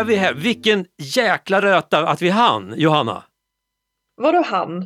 [0.00, 0.34] är vi här.
[0.34, 3.22] Vilken jäkla röta att vi hann, Johanna.
[4.16, 4.80] Vadå han?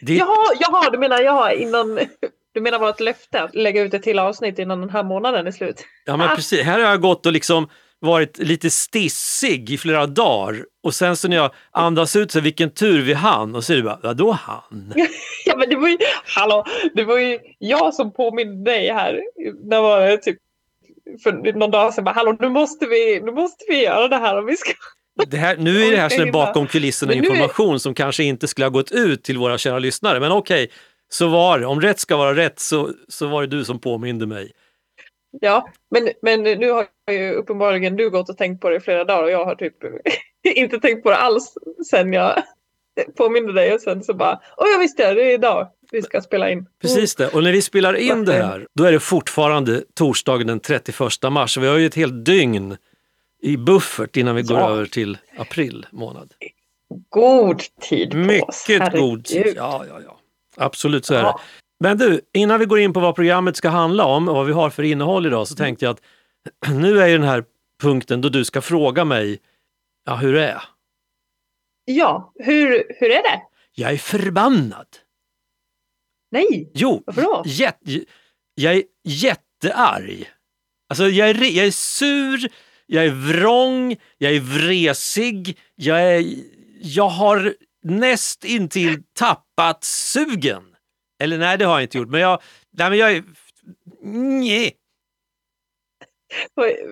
[0.00, 1.98] Det, Jaha, jaha, du menar jaha, innan...
[2.54, 5.50] Du menar vårt löfte att lägga ut ett till avsnitt innan den här månaden är
[5.50, 5.84] slut?
[6.04, 6.34] ja, men Ah.
[6.36, 6.62] precis.
[6.62, 7.68] Här har jag gått och liksom
[8.00, 12.70] varit lite stissig i flera dagar och sen så när jag andas ut så vilken
[12.70, 14.92] tur vi hann och så är det bara, vadå han?
[15.44, 19.20] Ja men det var ju, hallå, det var ju jag som påminde dig här.
[19.70, 20.38] När var det typ
[21.18, 24.38] för någon dag sedan bara, hallå nu måste vi, nu måste vi göra det här
[24.38, 24.72] om vi ska.
[25.26, 28.64] Det här, nu är det här är bakom kulisserna är- information som kanske inte skulle
[28.64, 30.20] ha gått ut till våra kära lyssnare.
[30.20, 30.70] Men okej,
[31.08, 31.66] så var det.
[31.66, 34.52] Om rätt ska vara rätt så, så var det du som påminde mig.
[35.40, 39.04] Ja, men, men nu har ju uppenbarligen du gått och tänkt på det i flera
[39.04, 39.74] dagar och jag har typ
[40.54, 41.54] inte tänkt på det alls
[41.90, 42.42] sen jag
[43.16, 46.20] påminde dig och sen så bara, åh jag visste det, det är idag vi ska
[46.20, 46.66] spela in.
[46.82, 47.28] Precis det.
[47.28, 50.96] Och när vi spelar in det här, då är det fortfarande torsdagen den 31
[51.30, 51.56] mars.
[51.56, 52.76] Vi har ju ett helt dygn
[53.42, 54.70] i buffert innan vi går Ja.
[54.70, 56.32] över till april månad.
[57.08, 58.68] God tid på oss.
[58.68, 59.36] Mycket god tid.
[59.36, 59.56] herregud.
[59.56, 60.18] Ja, ja, ja.
[60.56, 61.24] Absolut så är det.
[61.24, 61.40] Ja.
[61.80, 64.52] Men du, innan vi går in på vad programmet ska handla om och vad vi
[64.52, 66.00] har för innehåll idag så tänkte jag att
[66.74, 67.44] nu är ju den här
[67.82, 69.38] punkten då du ska fråga mig,
[70.06, 70.62] ja hur är jag?
[71.84, 73.40] Ja, hur, hur är det?
[73.74, 74.86] Jag är förbannad.
[76.30, 77.42] Nej, Jo, Varför då?
[77.46, 78.04] jät-
[78.54, 80.30] jag är jättearg.
[80.88, 82.48] Alltså jag är, jag är sur,
[82.86, 86.24] jag är vrång, jag är vresig, jag, är,
[86.82, 87.54] jag har
[87.84, 90.62] näst intill tappat sugen.
[91.22, 92.42] Eller nej, det har jag inte gjort, men jag,
[92.78, 93.24] nej, men jag är...
[94.02, 94.76] Nej.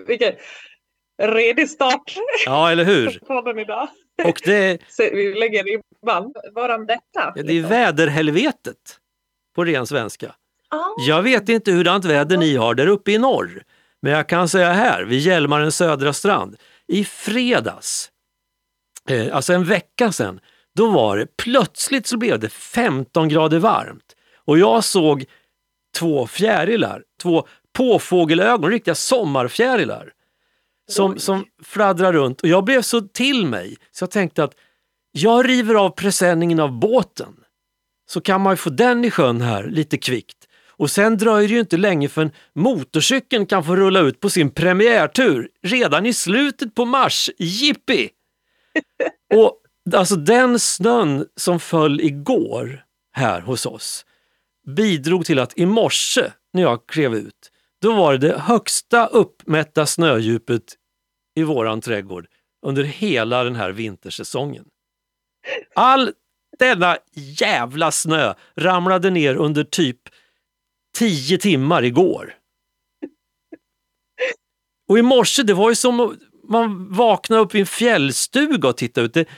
[0.07, 0.33] Vilken
[1.23, 3.19] redig start Ja, eller hur?
[3.27, 3.89] podden idag.
[4.25, 6.33] Och det, Så vi lägger ribban.
[6.53, 7.33] Varan detta?
[7.43, 9.01] det är väderhelvetet
[9.55, 10.35] på ren svenska.
[10.99, 13.63] Jag vet inte hurdant väder ni har där uppe i norr.
[14.03, 18.11] Men jag kan säga här, vid Hjälmarens södra strand, i fredags,
[19.09, 20.41] eh, alltså en vecka sedan,
[20.75, 24.17] då var det plötsligt så blev det 15 grader varmt.
[24.45, 25.25] Och jag såg
[25.97, 30.13] två fjärilar, två påfågelögon, riktiga sommarfjärilar.
[30.91, 34.55] Som, som fladdrar runt och jag blev så till mig så jag tänkte att
[35.13, 37.44] jag river av presenningen av båten
[38.07, 40.49] så kan man ju få den i sjön här lite kvickt.
[40.77, 44.51] Och sen dröjer det ju inte länge förrän motorcykeln kan få rulla ut på sin
[44.51, 47.31] premiärtur redan i slutet på mars.
[47.39, 48.11] Jippi!
[49.35, 49.61] Och
[49.95, 54.07] alltså den snön som föll igår här hos oss
[54.67, 57.51] bidrog till att i morse när jag klev ut,
[57.83, 60.63] då var det det högsta uppmätta snödjupet
[61.37, 62.27] i våran trädgård
[62.67, 64.65] under hela den här vintersäsongen.
[65.75, 66.13] All
[66.59, 69.99] denna jävla snö ramlade ner under typ
[70.97, 72.35] tio timmar igår.
[74.89, 76.13] Och i morse, det var ju som att
[76.49, 79.15] man vaknade upp i en fjällstuga och tittade ut.
[79.15, 79.29] Det,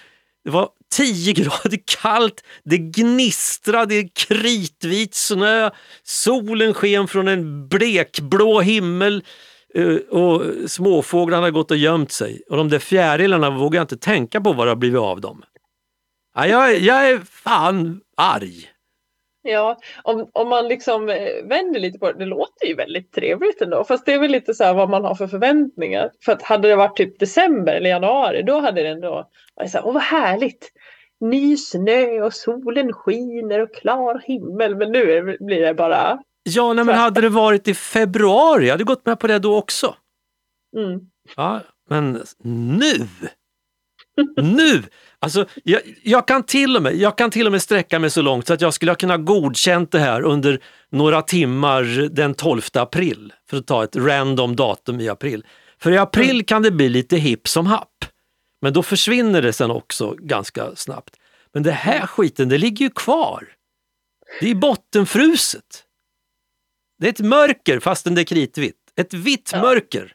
[0.45, 5.71] det var 10 grader kallt, det gnistrade kritvit snö,
[6.03, 9.25] solen sken från en blekblå himmel
[9.75, 12.43] eh, och småfåglarna hade gått och gömt sig.
[12.51, 15.43] Och de där fjärilarna vågar jag inte tänka på vad det har blivit av dem.
[16.37, 18.69] Ja, jag, är- jag är fan arg.
[19.43, 23.63] Ja, om, om man liksom eh, vänder lite på det, det låter ju väldigt trevligt
[23.63, 23.85] ändå.
[23.85, 26.11] Fast det är väl lite så här vad man har för förväntningar.
[26.25, 29.79] För att hade det varit typ december eller januari, då hade det ändå varit så
[29.79, 30.73] här, åh vad härligt.
[31.21, 34.77] Ny snö och solen skiner och klar himmel.
[34.77, 38.85] Men nu blir det bara, Ja, nej, men hade det varit i februari, jag hade
[38.85, 39.95] gått med på det då också.
[40.77, 41.01] mm,
[41.37, 41.61] Ja,
[41.91, 42.93] men nu!
[44.43, 44.83] Nu!
[45.19, 48.23] Alltså, jag, jag, kan till och med, jag kan till och med sträcka mig så
[48.23, 52.63] långt så att jag skulle ha kunnat godkänt det här under några timmar den 12
[52.75, 53.33] april.
[53.51, 55.45] För att ta ett random datum i april.
[55.79, 58.05] För i april kan det bli lite hipp som happ.
[58.63, 61.17] Men då försvinner det sen också ganska snabbt.
[61.55, 63.49] Men det här skiten, det ligger ju kvar.
[64.41, 65.85] Det är bottenfruset.
[66.99, 68.77] Det är ett mörker fastän det är kritvitt.
[68.97, 69.61] Ett vitt Ja.
[69.63, 70.13] mörker.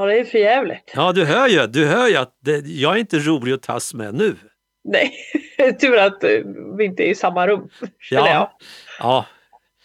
[0.00, 0.92] Ja det är för jävligt.
[0.94, 3.94] Ja, du hör ju, du hör ju att det, jag är inte rolig att tas
[3.94, 4.36] med nu.
[4.84, 5.12] Nej,
[5.80, 6.30] tur att eh,
[6.78, 7.68] vi inte är i samma rum.
[8.10, 8.52] Ja,
[8.98, 9.26] ja,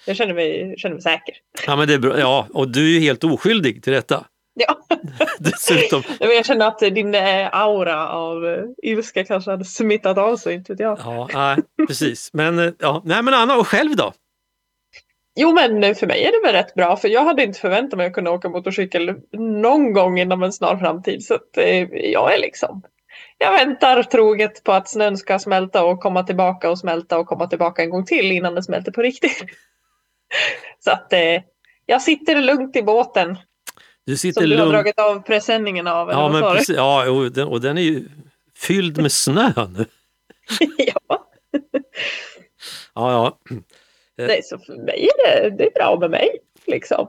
[0.06, 1.36] jag känner mig, känner mig säker.
[1.66, 2.20] ja, men det är bra.
[2.20, 4.26] Ja, och du är ju helt oskyldig till detta.
[4.54, 4.78] Ja.
[5.40, 6.04] Dessutom.
[6.20, 10.74] Jag känner att din eh, aura av eh, ilska kanske hade smittat av sig, inte
[10.74, 11.00] vet jag.
[11.04, 11.58] Ja, nej,
[11.88, 12.30] precis.
[12.34, 14.14] Men, eh, ja, nej, men Anna, och själv då?
[15.42, 18.08] Jo men för mig är det väl rätt bra för jag hade inte förväntat mig
[18.08, 21.26] att kunna åka motorcykel någon gång inom en snar framtid.
[21.26, 22.82] Så att, eh, jag är liksom
[23.38, 27.48] jag väntar troget på att snön ska smälta och komma tillbaka och smälta och komma
[27.48, 29.44] tillbaka en gång till innan den smälter på riktigt.
[30.80, 31.42] Så att eh,
[31.86, 33.38] jag sitter lugnt i båten.
[34.06, 34.74] Du sitter Som du har lugnt.
[34.74, 36.10] dragit av presenningen av.
[36.10, 38.10] Ja, men precis, ja och, den, och den är ju
[38.58, 39.86] fylld med snö nu.
[40.78, 41.28] ja.
[42.94, 43.38] Ja, ja.
[44.28, 46.30] Nej, så för mig är det, det är bra med mig.
[46.68, 47.08] Liksom.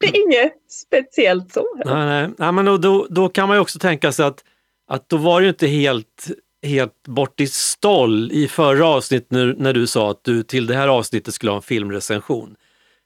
[0.00, 1.66] Det är inget speciellt så.
[1.84, 2.28] Nej, nej.
[2.38, 4.44] nej men då- då, kan man ju också tänka sig att,
[4.88, 6.26] att då var det ju inte helt,
[6.66, 10.74] helt bort i ståll i förra avsnittet när, när du sa att du till det
[10.74, 12.56] här avsnittet skulle ha en filmrecension.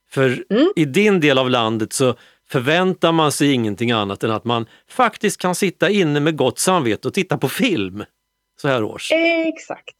[0.09, 0.67] För Mm.
[0.75, 2.15] i din del av landet så
[2.49, 7.07] förväntar man sig ingenting annat än att man faktiskt kan sitta inne med gott samvete
[7.07, 8.03] och titta på film
[8.61, 9.11] så här års.
[9.47, 9.95] Exakt.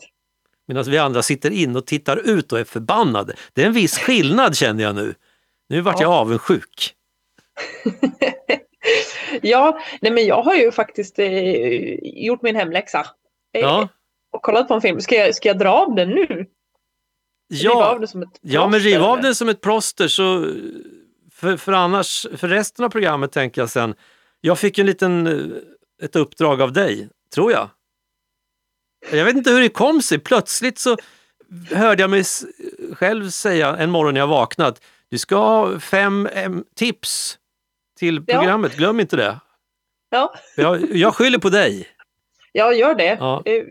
[0.67, 3.35] Medan vi andra sitter in och tittar ut och är förbannade.
[3.53, 5.15] Det är en viss skillnad känner jag nu.
[5.69, 6.15] Nu vart jag Ja.
[6.19, 6.93] avundsjuk.
[9.41, 12.99] Ja, nej men jag har ju faktiskt eh, gjort min hemläxa.
[13.53, 13.87] Eh, Ja,
[14.31, 15.01] Och kollat på en film.
[15.01, 16.45] Ska jag, ska jag dra av den nu?
[17.47, 17.99] Ja.
[18.03, 18.09] ett
[18.41, 20.45] Ja, men riv av den som ett plåster så
[21.31, 23.95] för, för annars, för resten av programmet tänker jag sen.
[24.41, 27.69] Jag fick en liten, eh, ett uppdrag av dig, tror jag.
[29.11, 30.97] Jag vet inte hur det kom sig, plötsligt så
[31.71, 32.23] hörde jag mig
[32.93, 37.37] själv säga en morgon när jag vaknat, du ska ha fem em, tips
[37.99, 38.37] till Ja.
[38.39, 39.39] programmet, glöm inte det.
[40.11, 41.87] Ja, Jag, jag skyller på dig,
[42.51, 43.17] jag gör det.
[43.19, 43.41] Ja.
[43.45, 43.63] Eh,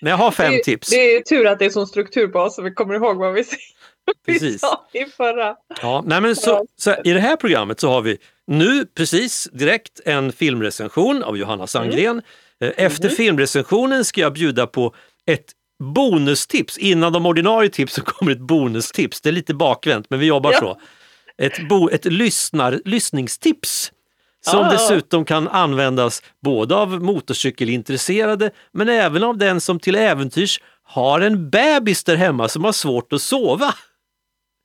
[0.00, 0.90] men jag har fem det, tips.
[0.90, 3.32] Det är tur att det är sån struktur på oss så vi kommer ihåg vad
[3.32, 3.44] vi,
[4.58, 5.56] sa i förra.
[5.82, 10.00] Ja, nej men så, så I det här programmet så har vi nu precis direkt
[10.04, 12.18] en filmrecension av Johanna Sandgren.
[12.18, 12.22] Eh,
[12.60, 13.16] Efter Mhm.
[13.16, 14.94] filmrecensionen ska jag bjuda på
[15.26, 15.44] ett
[15.94, 16.78] bonustips.
[16.78, 19.20] Innan de ordinarie tipsen kommer ett bonustips.
[19.20, 20.58] Det är lite bakvänt men vi jobbar Ja.
[20.60, 20.80] så.
[21.38, 23.92] Ett, bo, ett lyssnar, lyssningstips
[24.40, 24.70] som Ah.
[24.70, 31.50] dessutom kan användas både av motorcykelintresserade men även av den som till äventyrs har en
[31.50, 33.74] bebis där hemma som har svårt att sova.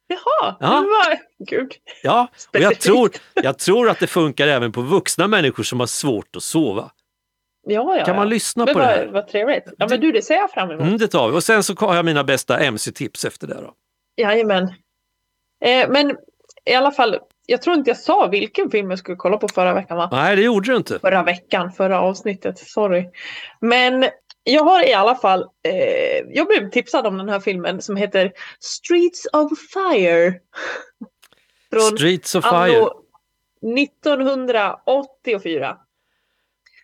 [0.07, 0.67] Jaha, Ja.
[0.67, 1.17] det var...
[1.49, 1.71] Gud.
[2.03, 5.87] Ja, och jag tror, jag tror att det funkar även på vuxna människor som har
[5.87, 6.91] svårt att sova.
[7.69, 9.07] Ja, ja, Kan man lyssna Men på det vad, här?
[9.07, 9.63] vad trevligt.
[9.77, 10.81] Ja, men du, det ser jag fram emot.
[10.85, 11.37] Mm, det tar vi.
[11.37, 13.53] Och sen så har jag mina bästa MC-tips efter det.
[13.53, 13.73] Då.
[14.17, 14.63] Jajamän.
[15.65, 16.17] Eh, men
[16.65, 19.73] i alla fall, jag tror inte jag sa vilken film jag skulle kolla på förra
[19.73, 20.09] veckan va?
[20.11, 20.99] Nej, det gjorde du inte.
[20.99, 23.09] Förra veckan, förra avsnittet, sorry.
[23.61, 24.09] Men
[24.43, 28.31] jag har i alla fall, eh, jag blev tipsad om den här filmen som heter
[28.59, 30.33] Streets of Fire.
[31.71, 32.77] Från Streets of Fire.
[32.77, 32.91] anno
[33.79, 35.77] 1984.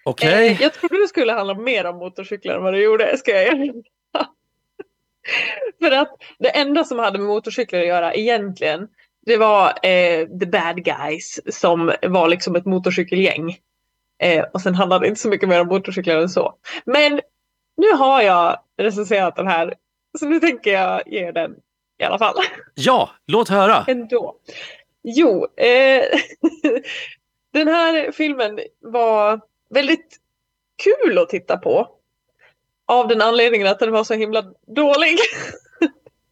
[0.07, 0.47] Okej.
[0.47, 3.43] Eh, jag trodde det skulle handla mer om motorcyklar än vad det gjorde, ska jag
[3.43, 3.83] erkänna.
[5.79, 8.87] För att det enda som hade med motorcyklar att göra egentligen,
[9.25, 13.57] det var eh, the bad guys som var liksom ett motorcykelgäng.
[14.19, 16.53] Eh, och sen handlade det inte så mycket mer om motorcyklar än så.
[16.85, 17.21] Men
[17.77, 19.73] nu har jag recenserat den här,
[20.19, 21.55] så nu tänker jag ge den
[21.99, 22.35] i alla fall.
[22.75, 23.85] Ja, låt höra.
[23.87, 24.35] Ändå.
[25.03, 26.03] Jo, eh,
[27.53, 30.17] den här filmen var väldigt
[30.83, 31.87] kul att titta på.
[32.87, 35.17] Av den anledningen att den var så himla dålig.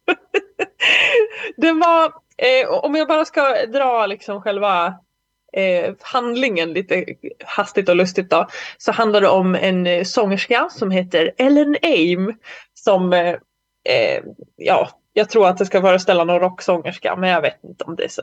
[1.56, 2.04] den var,
[2.36, 4.94] eh, om jag bara ska dra liksom själva
[5.52, 7.04] eh, handlingen lite
[7.44, 8.48] hastigt och lustigt då.
[8.78, 12.34] Så handlar det om en eh, sångerska som heter Ellen Aim.
[12.74, 13.34] Som, eh,
[13.88, 14.22] eh,
[14.56, 18.04] ja, jag tror att det ska föreställa någon rocksångerska men jag vet inte om det
[18.04, 18.22] är så,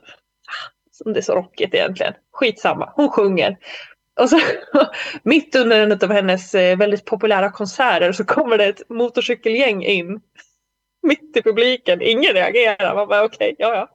[1.05, 2.13] om det är så rockigt egentligen.
[2.31, 3.57] Skitsamma, hon sjunger.
[4.19, 4.39] Och så
[5.23, 10.21] mitt under en av hennes eh, väldigt populära konserter så kommer det ett motorcykelgäng in.
[11.07, 12.95] Mitt i publiken, ingen reagerar.
[12.95, 13.91] Man bara okej, ja ja.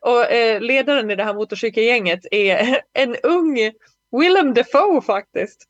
[0.00, 3.72] Och eh, ledaren i det här motorcykelgänget är en ung
[4.20, 5.68] Willem Dafoe faktiskt.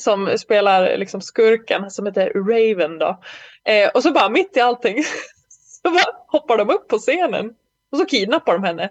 [0.00, 3.20] Som spelar liksom skurken som heter Raven då.
[3.64, 5.04] Eh, och så bara mitt i allting
[5.48, 7.54] så bara hoppar de upp på scenen.
[7.92, 8.90] Och så kidnappar de henne.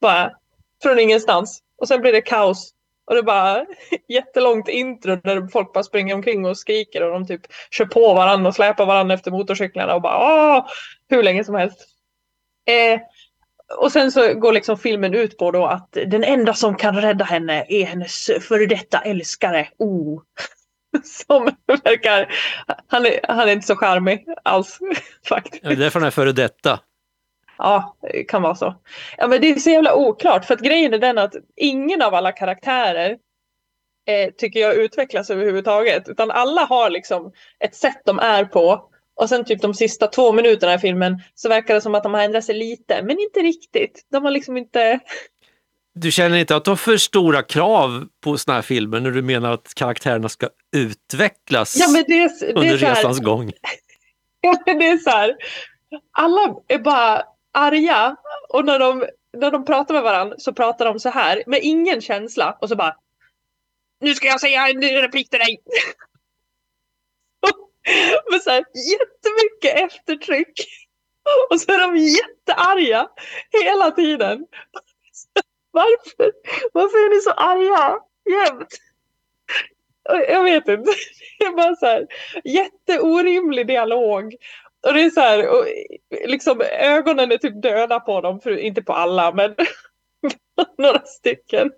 [0.00, 0.32] Bara
[0.82, 1.62] från ingenstans.
[1.76, 2.73] Och sen blir det kaos.
[3.06, 3.66] Och det är bara
[4.08, 8.48] jättelångt intro där folk bara springer omkring och skriker och de typ kör på varandra
[8.48, 10.66] och släpar varandra efter motorcyklarna och bara Åh!
[11.08, 11.88] hur länge som helst.
[12.66, 13.00] Eh,
[13.78, 17.24] och sen så går liksom filmen ut på då att den enda som kan rädda
[17.24, 19.68] henne är hennes före detta älskare.
[19.78, 20.22] Oh.
[21.04, 22.34] Som verkar,
[22.88, 24.78] han är, han är inte så charmig alls
[25.28, 25.64] faktiskt.
[25.64, 26.80] Ja, Det är därför han är före detta.
[27.58, 28.74] Ja, det kan vara så.
[29.18, 32.14] Ja, men det är så jävla oklart för att grejen är den att ingen av
[32.14, 33.16] alla karaktärer
[34.06, 36.08] eh, tycker jag utvecklas överhuvudtaget.
[36.08, 38.90] Utan alla har liksom ett sätt de är på.
[39.16, 42.14] Och sen typ de sista två minuterna i filmen så verkar det som att de
[42.14, 44.06] har ändrat sig lite, men inte riktigt.
[44.12, 45.00] De har liksom inte...
[45.94, 49.22] Du känner inte att du har för stora krav på såna här filmer när du
[49.22, 53.52] menar att karaktärerna ska utvecklas Ja, men det är, det under är här, resans gång?
[54.40, 55.36] Ja, men det är så här.
[56.12, 57.22] Alla är bara
[57.54, 58.16] arga
[58.48, 59.06] och när de
[59.36, 62.76] när de pratar med varandra så pratar de så här med ingen känsla och så
[62.76, 62.96] bara
[64.00, 65.58] Nu ska jag säga en replik till dig.
[68.30, 70.66] med så här jättemycket eftertryck.
[71.50, 73.08] Och så är de jättearga
[73.62, 74.46] hela tiden.
[75.70, 76.32] Varför?
[76.72, 77.98] Varför är ni så arga
[78.30, 78.68] jämt?
[80.28, 80.92] Jag vet inte.
[81.38, 82.06] Det är bara så här
[82.44, 84.34] jätteorimlig dialog.
[84.86, 85.66] Och det är så här, och
[86.26, 89.54] liksom ögonen är typ döda på dem, för, inte på alla men
[90.78, 91.72] några stycken.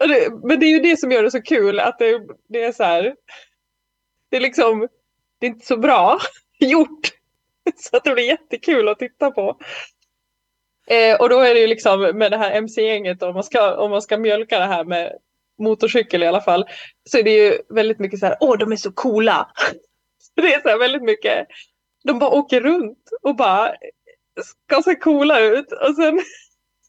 [0.00, 2.72] Det, men det är ju det som gör det så kul att det, det är
[2.72, 3.14] så här.
[4.30, 4.88] Det är liksom,
[5.38, 6.18] det är inte så bra
[6.58, 7.08] gjort.
[7.76, 9.58] Så att det blir jättekul att titta på.
[10.86, 13.90] Eh, och då är det ju liksom med det här MC-gänget, om man, ska, om
[13.90, 15.18] man ska mjölka det här med
[15.58, 16.64] motorcykel i alla fall,
[17.04, 19.48] så är det ju väldigt mycket så här, åh de är så coola.
[20.34, 21.46] Det är så här väldigt mycket,
[22.08, 23.74] de bara åker runt och bara
[24.44, 26.20] ska se coola ut och sen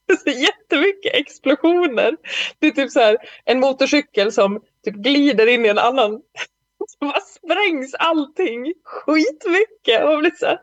[0.23, 2.17] så jättemycket explosioner.
[2.59, 6.11] Det är typ så här en motorcykel som typ glider in i en annan.
[6.87, 10.59] Så bara sprängs allting skitmycket och man blir så här,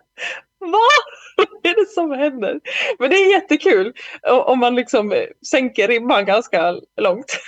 [0.58, 2.60] vad är det som händer?
[2.98, 7.38] Men det är jättekul om man liksom sänker ribban ganska långt.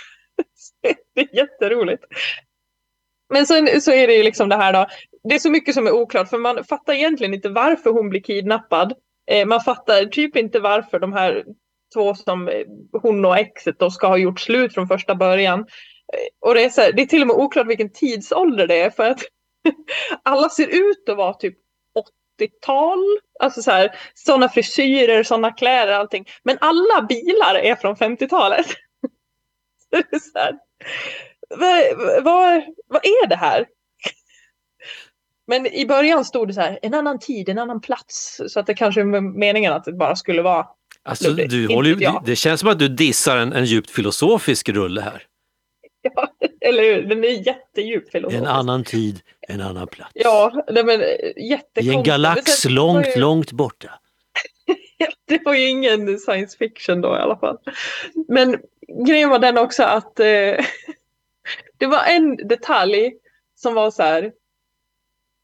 [1.15, 2.05] Det är jätteroligt.
[3.29, 4.87] Men sen så är det ju liksom det här då.
[5.29, 8.21] Det är så mycket som är oklart för man fattar egentligen inte varför hon blir
[8.21, 8.93] kidnappad.
[9.31, 11.45] Eh, man fattar typ inte varför de här
[11.95, 12.65] två som eh,
[13.03, 15.61] hon och exet då ska ha gjort slut från första början.
[15.61, 18.81] Eh, och det är, så här, det är till och med oklart vilken tidsålder det
[18.81, 19.21] är för att
[20.23, 21.59] alla ser ut att vara typ
[22.41, 23.19] 80-tal.
[23.41, 26.25] Alltså så här, sådana frisyrer, sådana kläder, allting.
[26.43, 28.67] Men alla bilar är från 50-talet.
[31.49, 33.67] vad, vad, vad är det här?
[35.49, 38.41] Men i början stod det så här, en annan tid, en annan plats.
[38.49, 40.67] Så att det kanske är meningen att det bara skulle vara
[41.03, 45.01] Alltså, du håller, det, det känns som att du dissar en, en djupt filosofisk rulle
[45.01, 45.23] här.
[46.03, 46.29] Ja,
[46.61, 47.03] eller hur?
[47.03, 48.43] Den är jättedjup filosofisk.
[48.43, 50.11] En annan tid, en annan plats.
[50.15, 51.87] Ja, nej, men jättekonstigt.
[51.87, 53.21] I en galax långt, ju...
[53.21, 53.91] långt borta.
[55.29, 57.59] det var ju ingen science fiction då i alla fall.
[58.29, 58.57] Men
[59.07, 60.27] grejen var den också att eh,
[61.79, 63.13] det var en detalj
[63.57, 64.33] som var så här.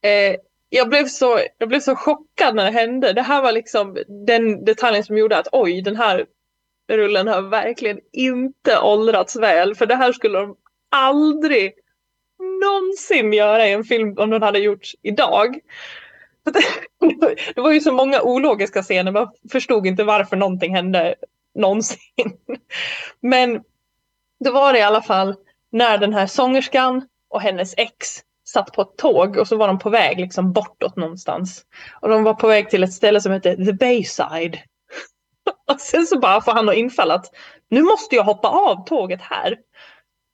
[0.05, 0.37] Eh,
[0.69, 3.13] jag, blev så, jag blev så chockad när det hände.
[3.13, 6.27] Det här var liksom den detaljen som gjorde att oj, den här
[6.93, 9.75] rullen har verkligen inte åldrats väl.
[9.75, 10.57] För det här skulle de
[10.91, 11.73] aldrig
[12.63, 15.59] någonsin göra i en film om den hade gjorts idag.
[17.55, 21.15] Det var ju så många ologiska scener, man förstod inte varför någonting hände
[21.55, 21.99] någonsin.
[23.21, 23.63] Men
[24.41, 25.35] det var det i alla fall
[25.71, 28.23] när den här sångerskan och hennes ex
[28.55, 31.65] satt på ett tåg och så var de på väg liksom bortåt någonstans.
[32.01, 34.59] Och de var på väg till ett ställe som hette The Bayside.
[35.73, 37.27] Och sen så bara får han att infall att
[37.71, 39.57] nu måste jag hoppa av tåget här.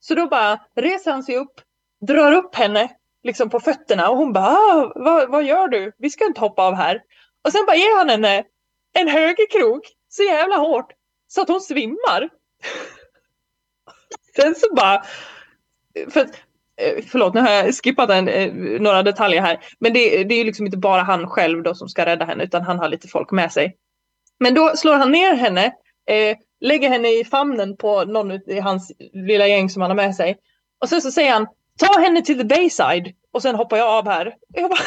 [0.01, 1.61] Så då bara reser han sig upp,
[2.07, 2.89] drar upp henne
[3.23, 5.93] liksom på fötterna och hon bara ah, vad, vad gör du?
[5.99, 7.01] Vi ska inte hoppa av här.
[7.45, 8.45] Och sen bara ger han henne
[8.93, 10.93] en högerkrok så jävla hårt
[11.29, 12.29] så att hon svimmar.
[14.37, 15.05] Sen så bara,
[16.11, 16.29] för
[16.81, 19.59] Eh, förlåt nu har jag skippat en, eh, några detaljer här.
[19.79, 22.45] Men det, det är ju liksom inte bara han själv då som ska rädda henne
[22.45, 23.77] utan han har lite folk med sig.
[24.41, 25.65] Men då slår han ner henne,
[26.07, 30.15] eh, lägger henne i famnen på någon i hans lilla gäng som han har med
[30.15, 30.37] sig.
[30.81, 31.47] Och sen så säger han
[31.79, 34.35] ta henne till the bayside och sen hoppar jag av här.
[34.49, 34.81] Jag bara,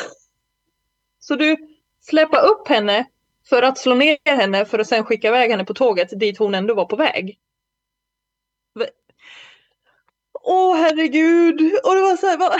[1.19, 1.57] så du
[2.01, 3.05] släpper upp henne
[3.49, 6.55] för att slå ner henne för att sen skicka iväg henne på tåget dit hon
[6.55, 7.37] ändå var på väg
[10.43, 11.61] åh herregud.
[11.83, 12.57] Och det var så här, bara...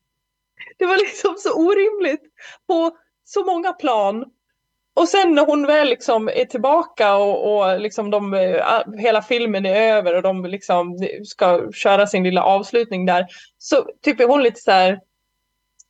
[0.78, 2.22] det var liksom så orimligt
[2.66, 4.24] på så många plan.
[4.94, 9.66] Och sen när hon väl liksom är tillbaka och, och liksom de, eh, hela filmen
[9.66, 13.26] är över och de liksom ska köra sin lilla avslutning där.
[13.58, 15.00] Så typ är hon lite så här.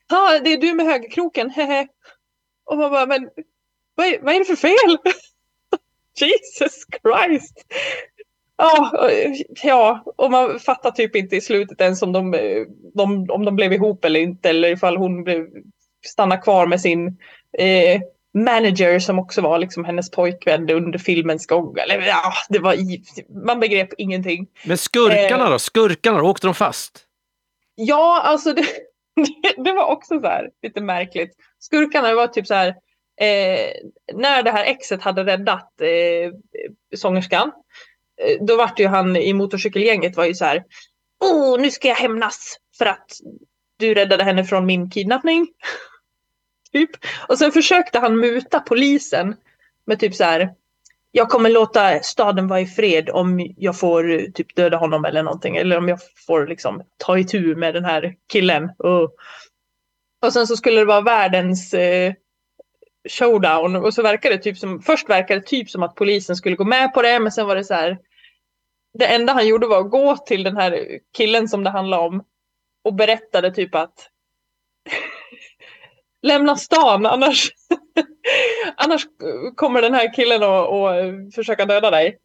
[0.09, 1.89] Ja, det är du med högerkroken, hehe.
[2.65, 3.29] Och man bara, men
[3.95, 4.99] vad är, vad är det för fel?
[6.21, 7.65] Jesus Christ!
[8.59, 8.93] Ja,
[9.63, 12.31] ja, och man fattar typ inte i slutet ens om de,
[12.95, 15.47] de, om de blev ihop eller inte eller ifall hon blev,
[16.07, 17.07] stannar kvar med sin
[17.59, 18.01] eh,
[18.35, 21.77] manager som också var liksom hennes pojkvän under filmens gång.
[21.79, 22.77] Eller, ja, det var,
[23.45, 24.47] man begrep ingenting.
[24.65, 25.59] Men skurkarna eh, då?
[25.59, 27.05] Skurkarna, åkte de fast?
[27.75, 28.67] Ja, alltså det,
[29.65, 31.31] det var också så här lite märkligt.
[31.59, 32.69] Skurkarna var typ så här
[33.21, 33.71] eh,
[34.15, 36.33] när det här exet hade räddat eh,
[36.97, 37.53] sångerskan
[38.21, 40.65] Eh, då vart ju han i motorcykelgänget var ju så här.
[41.25, 43.11] Åh, nu ska jag hämnas för att
[43.79, 45.49] du räddade henne från min kidnappning.
[46.73, 46.91] typ.
[47.29, 49.37] Och sen försökte han muta polisen
[49.87, 50.55] med typ så här.
[51.11, 55.23] jag kommer låta staden vara i fred om jag får eh, typ döda honom eller
[55.23, 55.57] någonting.
[55.57, 58.71] Eller om jag får liksom ta itu med den här killen.
[58.79, 59.15] Och,
[60.23, 62.13] och sen så skulle det vara världens eh,
[63.09, 63.77] showdown.
[63.77, 66.65] Och så verkade det typ som, först verkade det typ som att polisen skulle gå
[66.65, 67.21] med på det.
[67.21, 67.99] Men sen var det så här.
[68.99, 72.25] Det enda han gjorde var att gå till den här killen som det handlade om.
[72.85, 74.11] Och berättade typ att
[76.23, 77.51] lämna stan annars,
[78.77, 79.07] annars
[79.55, 82.19] kommer den här killen att försöka döda dig.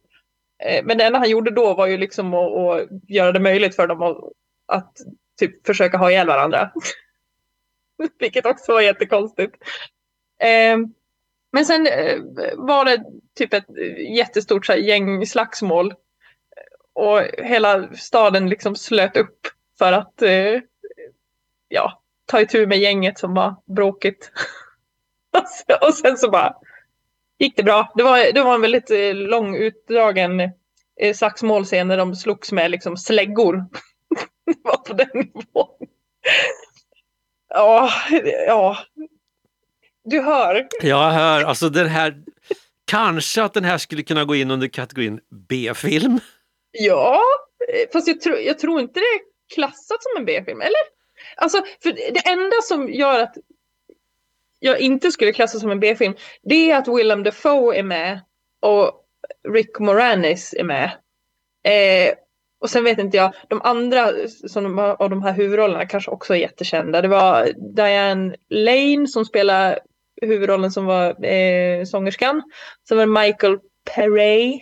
[0.64, 3.76] Eh, men det enda han gjorde då var ju liksom att, att göra det möjligt
[3.76, 4.18] för dem att,
[4.66, 4.98] att
[5.40, 6.72] typ försöka ha ihjäl varandra.
[8.20, 9.56] Vilket också var jättekonstigt.
[10.40, 10.78] Eh,
[11.52, 12.20] men sen eh,
[12.56, 13.04] var det
[13.36, 13.68] typ ett
[14.18, 15.94] jättestort gängslagsmål.
[16.94, 19.48] Och hela staden liksom slöt upp
[19.78, 20.60] för att eh,
[21.68, 24.32] ja, ta itu med gänget som var bråkigt.
[25.82, 26.56] och sen så bara
[27.40, 27.92] gick det bra.
[27.96, 30.40] Det var, det var en väldigt eh, lång utdragen
[31.00, 33.56] eh, slagsmålscen där de slogs med liksom släggor.
[34.46, 35.88] det var på den nivån.
[37.50, 37.90] Ja,
[38.48, 38.78] ja.
[40.04, 40.68] Du hör.
[40.82, 41.44] Jag hör.
[41.44, 42.24] Alltså den här,
[42.86, 45.20] kanske att den här skulle kunna gå in under kategorin
[45.50, 46.20] B-film.
[46.74, 47.22] Ja,
[47.74, 49.22] eh, fast jag, tro, jag tror inte det är
[49.54, 50.82] klassat som en B-film, eller?
[51.36, 53.36] Alltså, för det enda som gör att
[54.60, 58.22] jag inte skulle klassa som en B-film, det är att Willem Dafoe är med
[58.62, 58.92] och
[59.50, 60.92] Rick Moranis är med.
[61.64, 62.14] Eh,
[62.60, 66.38] och sen vet inte jag, de andra som av de här huvudrollerna kanske också är
[66.38, 67.02] jättekända.
[67.02, 69.80] Det var Diane Lane som spelar
[70.22, 72.44] huvudrollen som var eh, sångerskan.
[72.88, 73.60] Sen var det Michael
[73.96, 74.62] Perret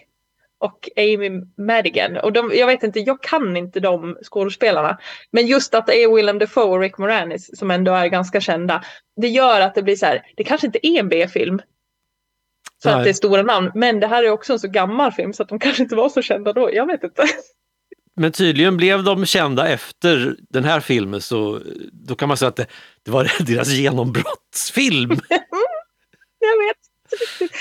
[0.62, 2.18] och Amy Madigan.
[2.18, 4.98] Och de, jag vet inte, jag kan inte de skådespelarna.
[5.32, 8.84] Men just att det är Willem Dafoe och Rick Moranis som ändå är ganska kända.
[9.22, 11.62] Det gör att det blir så här, det kanske inte är en B-film.
[12.84, 12.98] För Nej.
[12.98, 13.72] att det är stora namn.
[13.76, 16.10] Men det här är också en så gammal film så att de kanske inte var
[16.10, 16.70] så kända då.
[16.74, 17.24] Jag vet inte.
[18.16, 22.56] Men tydligen blev de kända efter den här filmen så då kan man säga att
[22.56, 22.68] det,
[23.04, 25.10] det var deras genombrottsfilm.
[26.40, 26.81] jag vet.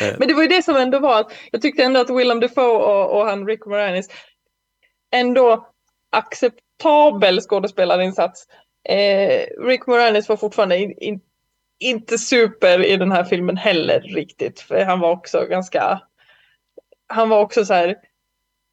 [0.00, 0.14] Eh.
[0.18, 3.18] Men det var ju det som ändå var jag tyckte ändå att Willem Dafoe och,
[3.18, 4.08] och han Rick Moranis
[5.10, 5.68] ändå
[6.10, 8.46] acceptabel skådespelarinsats.
[8.88, 11.20] Eh, Rick Moranis var fortfarande in, in,
[11.78, 14.60] inte super i den här filmen heller riktigt.
[14.60, 16.00] För han var också ganska,
[17.06, 17.96] han var också så här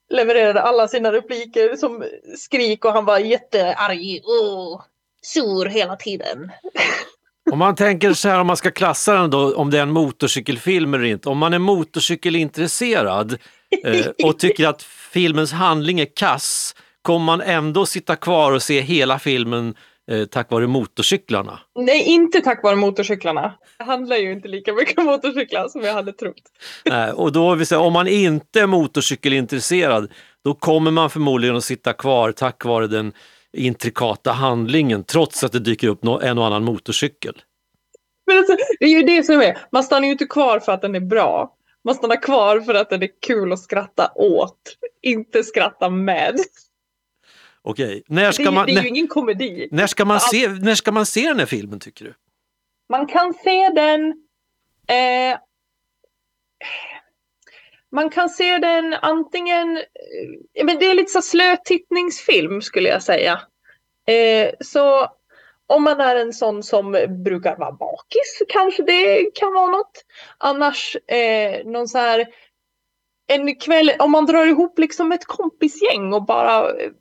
[0.10, 2.06] levererade alla sina repliker som
[2.38, 4.22] skrik och han var jättearg.
[4.26, 4.82] Oh,
[5.22, 6.52] sur hela tiden.
[7.52, 9.92] Om man tänker så här om man ska klassa den då, om det är en
[9.92, 11.30] motorcykelfilm eller inte.
[11.30, 13.38] Om man är motorcykelintresserad
[13.84, 18.82] eh, och tycker att filmens handling är kass, kommer man ändå sitta kvar och se
[18.82, 19.76] hela filmen
[20.12, 21.60] eh, tack vare motorcyklarna?
[21.80, 23.54] Nej, inte tack vare motorcyklarna.
[23.78, 26.44] Det handlar ju inte lika mycket om motorcyklar som jag hade trott.
[26.86, 30.12] Nej, och då vill säga, om man inte är motorcykelintresserad,
[30.44, 33.14] då kommer man förmodligen att sitta kvar tack vare den
[33.58, 37.42] intrikata handlingen trots att det dyker upp en och annan motorcykel.
[38.28, 40.82] Men alltså, det är ju det som är, man stannar ju inte kvar för att
[40.82, 41.54] den är bra.
[41.84, 46.36] Man stannar kvar för att den är kul att skratta åt, inte skratta med.
[47.62, 48.66] Okej, när ska det, man...
[48.66, 49.68] Det är ju ingen komedi.
[49.72, 52.14] När ska, man se, när ska man se den här filmen tycker du?
[52.90, 54.08] Man kan se den
[54.88, 55.38] eh,
[57.92, 63.42] man kan se den antingen, eh, men det är lite så slötittningsfilm skulle jag säga.
[64.08, 65.08] Eh, så
[65.68, 70.06] om man är en sån som brukar vara bakis kanske det kan vara något.
[70.38, 72.28] Annars eh, någon så här
[73.28, 76.92] en kväll, om man drar ihop liksom ett kompisgäng och bara eh,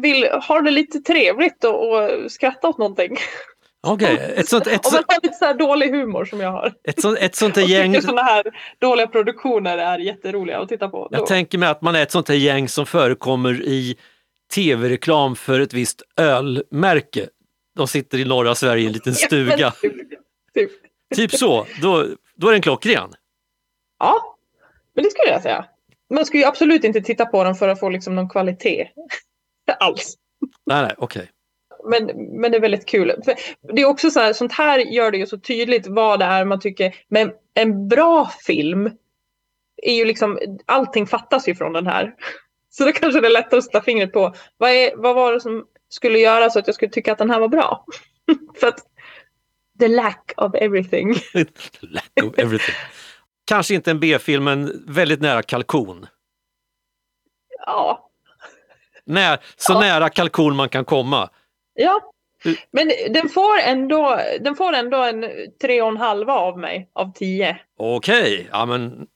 [0.00, 3.16] vill ha det lite trevligt och, och skratta åt någonting.
[3.82, 4.32] Okej, okay.
[4.32, 4.66] ett sånt...
[4.66, 6.74] Ett Om man har lite så här dålig humor som jag har.
[6.84, 7.96] Ett, sånt, ett sånt gäng...
[7.96, 8.44] Och sådana här
[8.78, 11.08] dåliga produktioner är jätteroliga att titta på.
[11.10, 11.26] Jag då.
[11.26, 13.96] tänker mig att man är ett sånt här gäng som förekommer i
[14.54, 17.28] tv-reklam för ett visst ölmärke.
[17.76, 19.70] De sitter i norra Sverige i en liten stuga.
[19.70, 19.94] Typ,
[20.54, 20.70] typ.
[21.14, 23.10] typ så, då, då är den klockren.
[23.98, 24.36] Ja,
[24.94, 25.64] men det skulle jag säga.
[26.14, 28.88] Man skulle ju absolut inte titta på den för att få liksom någon kvalitet
[29.78, 30.14] alls.
[30.66, 31.22] Nej, nej, okej.
[31.22, 31.28] Okay
[31.84, 32.06] men,
[32.40, 33.14] men det är väldigt kul.
[33.24, 33.34] För
[33.74, 36.44] det är också så här, sånt här gör det ju så tydligt vad det är
[36.44, 36.94] man tycker.
[37.08, 38.90] Men en bra film
[39.82, 42.14] är ju liksom, allting fattas ju från den här.
[42.72, 45.40] Så då kanske det är lättare att sätta fingret på vad, är, vad var det
[45.40, 47.84] som skulle göra så att jag skulle tycka att den här var bra.
[48.60, 48.78] För att
[49.78, 51.14] the lack of everything.
[51.32, 51.46] the
[51.80, 52.74] lack of everything.
[53.44, 56.06] Kanske inte en B-film, men väldigt nära kalkon.
[57.66, 58.10] Ja.
[59.04, 59.80] När, så ja.
[59.80, 61.30] nära kalkon man kan komma.
[61.82, 62.00] Ja,
[62.70, 65.24] men den får ändå, den får ändå en
[65.62, 67.58] tre och en halva av mig av tio.
[67.78, 68.46] Okej, okay.
[68.52, 69.06] ja men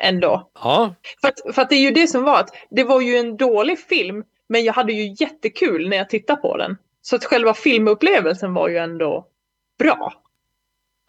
[0.00, 0.50] ändå.
[0.54, 3.16] Ja, För att, för att det är ju det som var att det var ju
[3.16, 6.76] en dålig film men jag hade ju jättekul när jag tittade på den.
[7.02, 9.26] Så att själva filmupplevelsen var ju ändå
[9.78, 10.12] bra.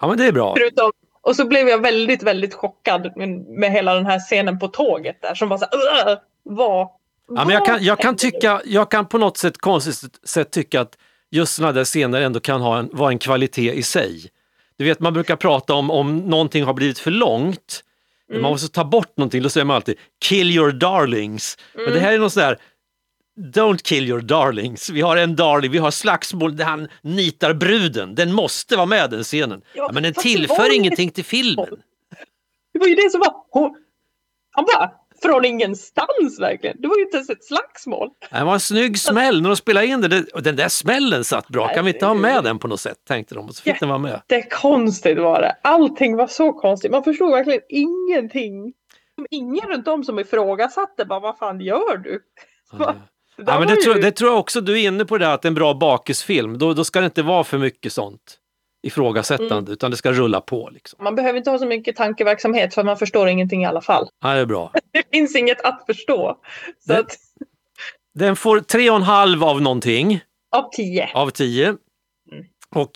[0.01, 0.55] ja men det är bra.
[0.57, 5.21] Förutom, och så blev jag väldigt, väldigt chockad med, hela den här scenen på tåget
[5.21, 6.87] där som var så här, "Ugh, vad?
[7.27, 10.27] Ja, men jag, kan, jag, kan händer nu?" tycka, jag kan på något sätt konstigt
[10.27, 10.97] sätt tycka att
[11.35, 14.29] just sådana där scener ändå kan ha en, vara en kvalitet i sig.
[14.77, 17.81] Du vet man brukar prata om om någonting har blivit för långt,
[18.29, 18.41] Mm.
[18.41, 21.57] man måste ta bort någonting, då säger man alltid kill your darlings.
[21.73, 21.93] Men Mm.
[21.93, 22.57] det här är något sådär
[23.39, 24.89] Don't kill your darlings.
[24.89, 28.15] Vi har en darling, vi har slagsmål där han nitar bruden.
[28.15, 29.61] Den måste vara med den scenen.
[29.73, 31.65] Ja, men den tillför ingenting till filmen.
[32.73, 33.33] Det var ju det som var...
[33.49, 33.75] Hon,
[34.51, 36.81] han bara, från ingenstans verkligen.
[36.81, 38.09] Det var ju inte ens ett slagsmål.
[38.31, 40.07] Det var en snygg smäll när de spelade in det.
[40.07, 40.33] det.
[40.33, 41.67] och Den där smällen satt bra.
[41.67, 42.97] Kan vi inte ha med den på något sätt?
[43.07, 44.21] Tänkte de och så fick den vara med.
[44.27, 45.55] Det är konstigt var det.
[45.61, 46.91] Allting var så konstigt.
[46.91, 48.73] Man förstod verkligen ingenting.
[49.29, 52.21] Ingen runt om som ifrågasatte bara vad fan gör du?
[53.37, 55.25] Där Ja, men det, tror, ju- det tror jag också du är inne på det
[55.25, 58.37] här att en bra bakisfilm, då, då ska det inte vara för mycket sånt
[58.85, 59.71] ifrågasättande Mm.
[59.73, 60.69] utan det ska rulla på.
[60.73, 61.03] Liksom.
[61.03, 64.07] Man behöver inte ha så mycket tankeverksamhet för man förstår ingenting i alla fall.
[64.21, 64.71] Ja, det är bra.
[64.91, 66.37] Det finns inget att förstå.
[66.79, 67.15] Så Det- att,
[68.13, 70.19] Den får tre och en halv av någonting
[70.55, 71.09] av tio.
[71.13, 71.75] av tio.
[72.69, 72.91] Och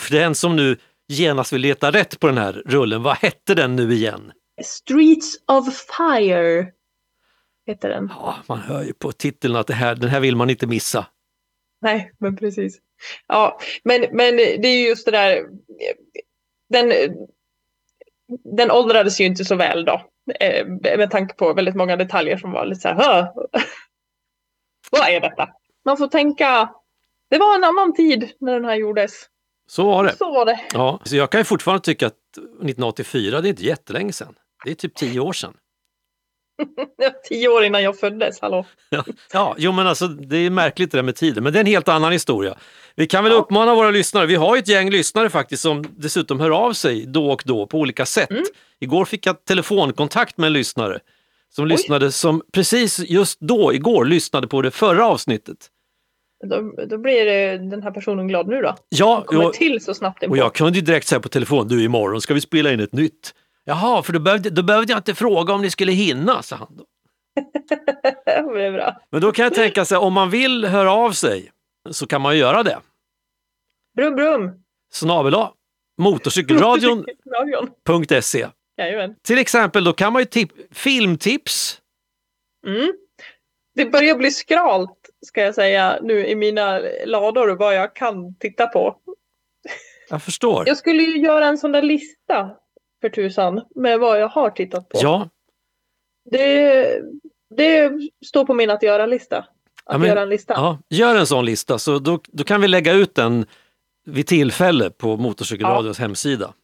[0.00, 0.76] för den som nu
[1.08, 4.32] genast vill leta rätt på den här rullen, vad hette den nu igen?
[4.64, 5.64] Streets of
[5.98, 6.66] Fire
[7.66, 8.08] heter den.
[8.16, 11.06] Ja, man hör ju på titeln att det här, den här vill man inte missa.
[11.82, 12.78] Nej, men precis.
[13.26, 15.42] Ja, men, men det är ju just det där.
[16.68, 16.92] Den,
[18.56, 20.02] den åldrades ju inte så väl då.
[20.40, 20.66] eh,
[20.98, 22.94] Med tanke på väldigt många detaljer som var lite så här.
[22.94, 23.26] "Hö?
[24.90, 25.48] Vad är detta?
[25.84, 26.70] Man får tänka.
[27.30, 29.12] Det var en annan tid när den här gjordes.
[29.66, 30.16] Så var det.
[30.16, 30.60] Så var det.
[30.72, 34.34] Ja, så jag kan ju fortfarande tycka att 1984, det är inte jättelänge sedan.
[34.64, 35.54] Det är typ tio år sedan.
[37.28, 38.66] Tio år innan jag föddes, hallå.
[39.32, 41.66] Ja, jo men alltså det är märkligt det där med tiden, men det är en
[41.66, 42.54] helt annan historia.
[42.96, 43.38] Vi kan väl Ja.
[43.38, 47.06] uppmana våra lyssnare, vi har ju ett gäng lyssnare faktiskt som dessutom hör av sig
[47.06, 48.30] då och då på olika sätt.
[48.30, 48.44] Mm.
[48.80, 50.98] Igår fick jag telefonkontakt med en lyssnare
[51.54, 55.56] som lyssnade som precis just då, igår, lyssnade på det förra avsnittet.
[56.50, 57.24] Då, då blir
[57.70, 58.76] den här personen glad nu då.
[58.88, 61.84] Ja, Kommer och, till så snabbt och jag kunde ju direkt säga på telefon, du
[61.84, 63.34] imorgon ska vi spela in ett nytt.
[63.64, 66.76] Jaha, för då behövde, då behövde jag inte fråga om ni skulle hinna, sa han
[66.76, 66.84] då.
[68.54, 69.00] det är bra.
[69.10, 71.50] Men då kan jag tänka sig, om man vill höra av sig
[71.90, 72.78] så kan man ju göra det.
[73.96, 74.50] Brum brum.
[74.92, 75.34] Snabel
[75.98, 78.48] motorcykelradion.se.
[79.22, 81.80] Till exempel, då kan man ju tip- filmtips.
[82.66, 82.92] Mm.
[83.74, 88.66] Det börjar bli skralt ska jag säga nu i mina lador vad jag kan titta
[88.66, 88.96] på.
[90.10, 90.68] Jag förstår.
[90.68, 92.50] Jag skulle ju göra en sån där lista
[93.04, 94.98] för tusan med vad jag har tittat på.
[95.02, 95.28] Ja,
[96.30, 97.00] Det,
[97.56, 97.92] det
[98.26, 99.38] står på min att göra-lista.
[99.38, 99.46] Att
[99.86, 100.54] Ja, men- göra en lista.
[100.54, 103.46] ja, gör en sån lista så då, då kan vi lägga ut den
[104.06, 106.54] vid tillfälle på Motorcykelradions hemsida.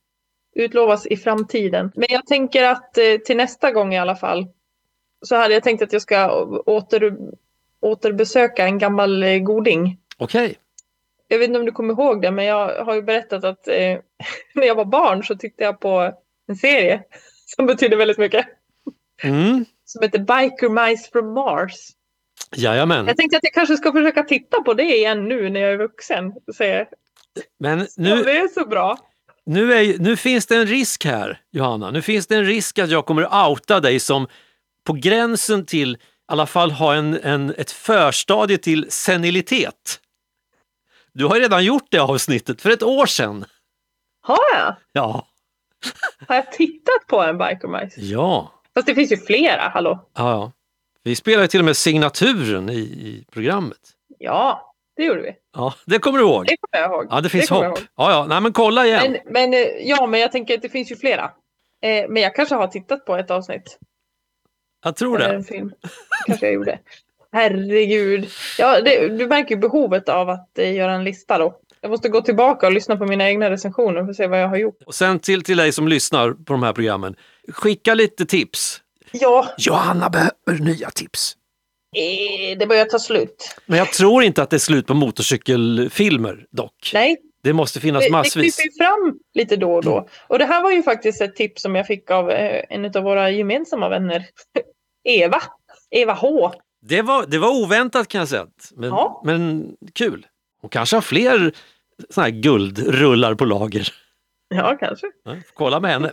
[0.55, 1.93] Utlovas i framtiden.
[1.95, 4.47] Men jag tänker att eh, till nästa gång i alla fall
[5.27, 6.31] så hade jag tänkt att jag ska
[6.67, 7.17] åter,
[7.81, 9.99] återbesöka en gammal eh, goding.
[10.17, 10.55] Okej,
[11.29, 13.75] Jag vet inte om du kommer ihåg det, men jag har ju berättat att eh,
[14.55, 16.13] när jag var barn så tittade jag på
[16.51, 17.03] en serie
[17.57, 18.47] som betyder väldigt mycket.
[19.23, 19.65] mm.
[19.85, 21.73] Som heter Biker Mice from Mars.
[22.57, 23.07] jajamän.
[23.07, 25.77] Jag tänkte att jag kanske ska försöka titta på det igen nu när jag är
[25.77, 26.33] vuxen.
[26.55, 26.87] Se
[27.59, 28.99] Men nu, det är så bra.
[29.47, 31.91] nu, är, nu finns det en risk här, Johanna.
[31.91, 34.27] Nu finns det en risk att jag kommer outa dig som
[34.85, 35.99] på gränsen till i
[36.33, 40.01] alla fall ha en, en, ett förstadie till senilitet.
[41.13, 43.45] Du har redan gjort det avsnittet för ett år sedan.
[44.21, 44.77] Har jag?
[44.93, 45.27] Ja.
[46.29, 48.01] Har jag tittat på en Biker Mice?
[48.01, 50.09] Ja, Fast det finns ju flera, hallå?
[50.17, 50.53] ja, ja.
[51.03, 53.79] Vi spelar ju till och med signaturen i, i programmet.
[54.19, 55.33] Ja, det gjorde vi.
[55.55, 56.47] Ja, det kommer du ihåg.
[56.47, 57.07] Det kommer jag ihåg.
[57.11, 57.79] Ja, det finns jag hopp.
[57.97, 59.13] Ja, ja, nej men kolla igen.
[59.13, 61.25] Men, men, eh, ja, men jag tänker att det finns ju flera.
[61.83, 63.79] Eh, men jag kanske har tittat på ett avsnitt.
[64.85, 65.35] Jag tror Eller det.
[65.35, 65.73] en film.
[66.27, 66.79] kanske jag gjorde.
[67.33, 68.29] Herregud.
[68.59, 71.57] Ja, det, du märker ju behovet av att eh, göra en lista då.
[71.81, 74.49] Jag måste gå tillbaka och lyssna på mina egna recensioner för att se vad jag
[74.49, 74.83] har gjort.
[74.87, 77.15] Och sen till, till dig som lyssnar på de här programmen.
[77.53, 78.81] Skicka lite tips.
[79.13, 81.37] Ja, Johanna behöver nya tips.
[81.97, 83.57] eh, det börjar ta slut.
[83.67, 86.91] Men jag tror inte att det är slut på motorcykelfilmer dock.
[86.95, 88.57] Nej, Det måste finnas det, det massvis.
[88.57, 90.09] kryper ju fram lite då och då.
[90.29, 93.03] Och det här var ju faktiskt ett tips som jag fick av eh, en av
[93.03, 94.25] våra gemensamma vänner.
[95.05, 95.43] Eva.
[95.91, 96.53] Eva H.
[96.83, 98.47] Det var, det var oväntat kan jag säga.
[98.77, 99.23] Men, Ja.
[99.25, 100.27] men kul.
[100.61, 101.53] Hon kanske har fler
[102.11, 103.93] såna här guldrullar på lager.
[104.49, 105.07] Ja, kanske.
[105.25, 106.13] Ja, kolla med henne.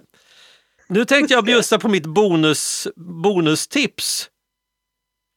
[0.87, 4.29] Nu tänkte jag bjussa på mitt bonus, bonustips.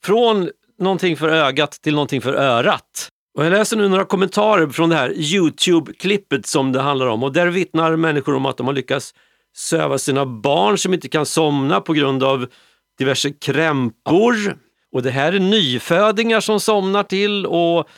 [0.04, 3.08] Från någonting för ögat till någonting för örat.
[3.34, 7.32] Och jag läser nu några kommentarer från det här Youtube-klippet som det handlar om och
[7.32, 9.14] där vittnar människor om att de har lyckats
[9.56, 12.46] söva sina barn som inte kan somna på grund av
[12.98, 14.58] diverse krämpor.
[14.92, 17.88] Och det här är nyfödingar som somnar till och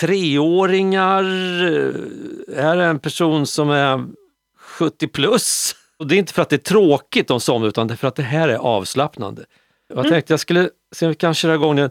[0.00, 1.22] treåringar.
[1.24, 1.94] Eh,
[2.56, 4.04] här är en person som är
[4.60, 5.74] 70 plus.
[5.98, 8.08] Och det är inte för att det är tråkigt de somnar utan det är för
[8.08, 9.44] att det här är avslappnande.
[9.88, 10.10] Jag Mm.
[10.10, 11.90] tänkte jag skulle se om vi kan köra igång den.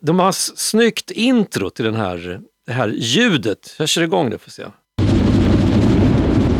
[0.00, 3.74] De har snyggt intro till den här, det här ljudet.
[3.78, 4.66] Jag kör igång det får se.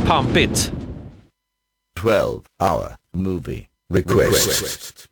[0.06, 0.72] Pampigt.
[2.00, 5.06] 12 hour movie request.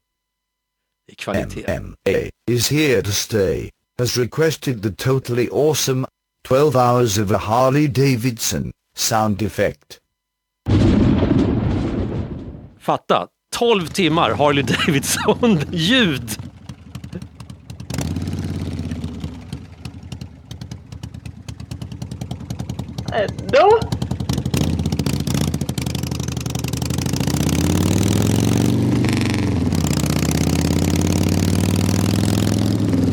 [1.12, 1.80] i kvalitet.
[1.80, 3.70] MMA is here to stay.
[3.98, 6.06] Has requested the totally awesome
[6.44, 9.98] 12 hours of a Harley Davidson sound effect.
[12.78, 16.38] Fatta, 12 timmar Harley Davidson ljud.
[23.12, 23.97] Ändå?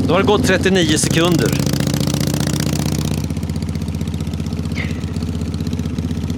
[0.07, 1.51] Då har det gått 39 sekunder.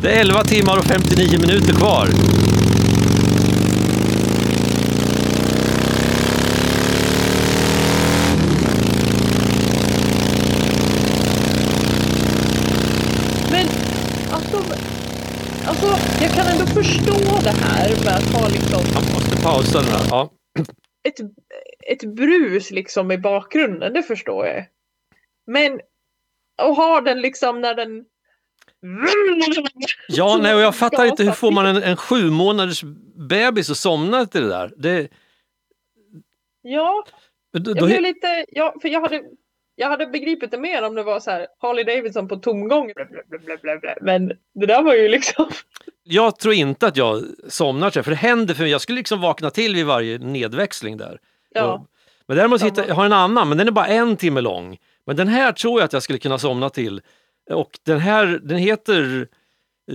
[0.01, 2.07] Det är 11 timmar och 59 minuter kvar.
[13.51, 13.67] Men
[14.31, 14.63] alltså,
[15.65, 15.87] alltså,
[16.21, 20.07] jag kan ändå förstå det här med att ha liksom Jag måste pausa den här.
[20.09, 20.29] Ja.
[21.07, 21.19] ett,
[21.87, 24.65] ett brus liksom i bakgrunden, det förstår jag.
[25.47, 25.79] Men
[26.57, 28.05] att ha den liksom när den...
[30.07, 32.83] Ja, nej, och jag fattar inte hur får man en, en sju månaders
[33.29, 34.71] bebis att somna till det där?
[34.77, 35.09] Det,
[36.69, 37.03] Ja,
[37.51, 38.45] då, jag blev lite...
[38.47, 39.23] Ja, för jag hade,
[39.75, 42.93] jag hade begripit det mer om det var så här Harley Davidson på tomgång.
[44.01, 45.49] Men det där var ju liksom...
[46.03, 48.71] jag tror inte att jag somnar för det händer för mig.
[48.71, 51.19] Jag skulle liksom vakna till vid varje nedväxling där.
[51.55, 51.63] Ja.
[51.73, 51.87] Och-
[52.27, 54.77] Men däremot hittar, jag har en annan, men den är bara en timme lång.
[55.05, 57.01] Men den här tror jag att jag skulle kunna somna till.
[57.51, 59.27] Och den här, den heter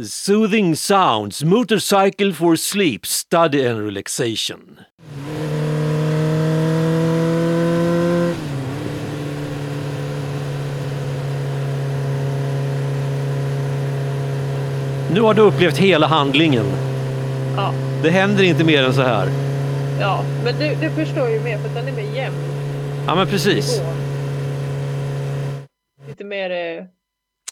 [0.09, 4.79] Soothing Sounds, Motorcycle for Sleep, Study and Relaxation.
[15.15, 16.65] Nu har du upplevt hela handlingen.
[17.57, 19.29] Ja, Det händer inte mer än så här.
[20.03, 20.25] Ja.
[20.45, 22.37] men det, det förstår ju mer för att den är mer jämn.
[23.07, 23.79] Ja men precis.
[23.79, 23.91] nivå.
[26.09, 26.51] Lite mer...
[26.51, 26.85] eh,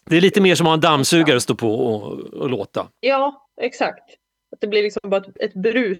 [0.05, 2.87] Det är lite mer som att ha en dammsugare stå på och, och låta.
[3.01, 4.05] Ja, exakt.
[4.53, 5.99] Att det blir liksom bara ett, brus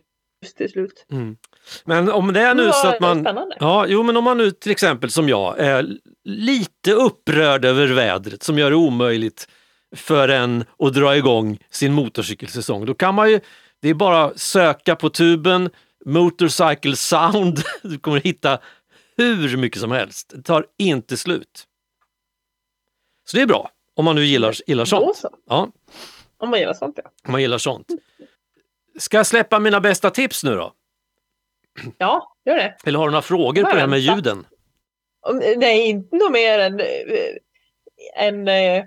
[0.57, 1.07] till slut.
[1.13, 1.37] Mm.
[1.85, 3.21] Men om det är nu Det så att man...
[3.21, 3.57] Spännande.
[3.61, 5.87] Ja, jo men om man nu till exempel som jag är
[6.25, 9.49] lite upprörd över vädret som gör det omöjligt
[9.97, 12.87] för en att dra igång sin motorcykelsäsong.
[12.87, 13.41] Då kan man ju,
[13.83, 15.71] det är bara söka på tuben
[16.05, 17.59] Motorcycle Sound.
[17.83, 18.59] Du kommer hitta
[19.17, 20.33] hur mycket som helst.
[20.35, 21.67] Det tar inte slut.
[23.25, 25.17] Så det är bra om man nu gillar, gillar sånt.
[25.17, 25.31] så.
[25.47, 25.69] Ja,
[26.39, 27.11] Om man gillar sånt ja.
[27.27, 27.87] om man gillar sånt.
[28.99, 30.73] Ska jag släppa mina bästa tips nu då?
[31.99, 32.77] Ja, gör det.
[32.85, 34.47] Eller har du några frågor på det här med ljuden?
[35.57, 36.81] Nej, inte något mer än...
[36.81, 36.87] eh,
[38.17, 38.85] än eh,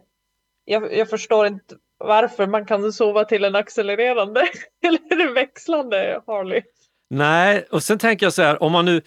[0.66, 4.42] jag, jag förstår inte varför man kan sova till en accelererande
[4.88, 6.62] eller en växlande Harley.
[7.10, 9.02] Nej, och sen tänker jag så här, om man nu,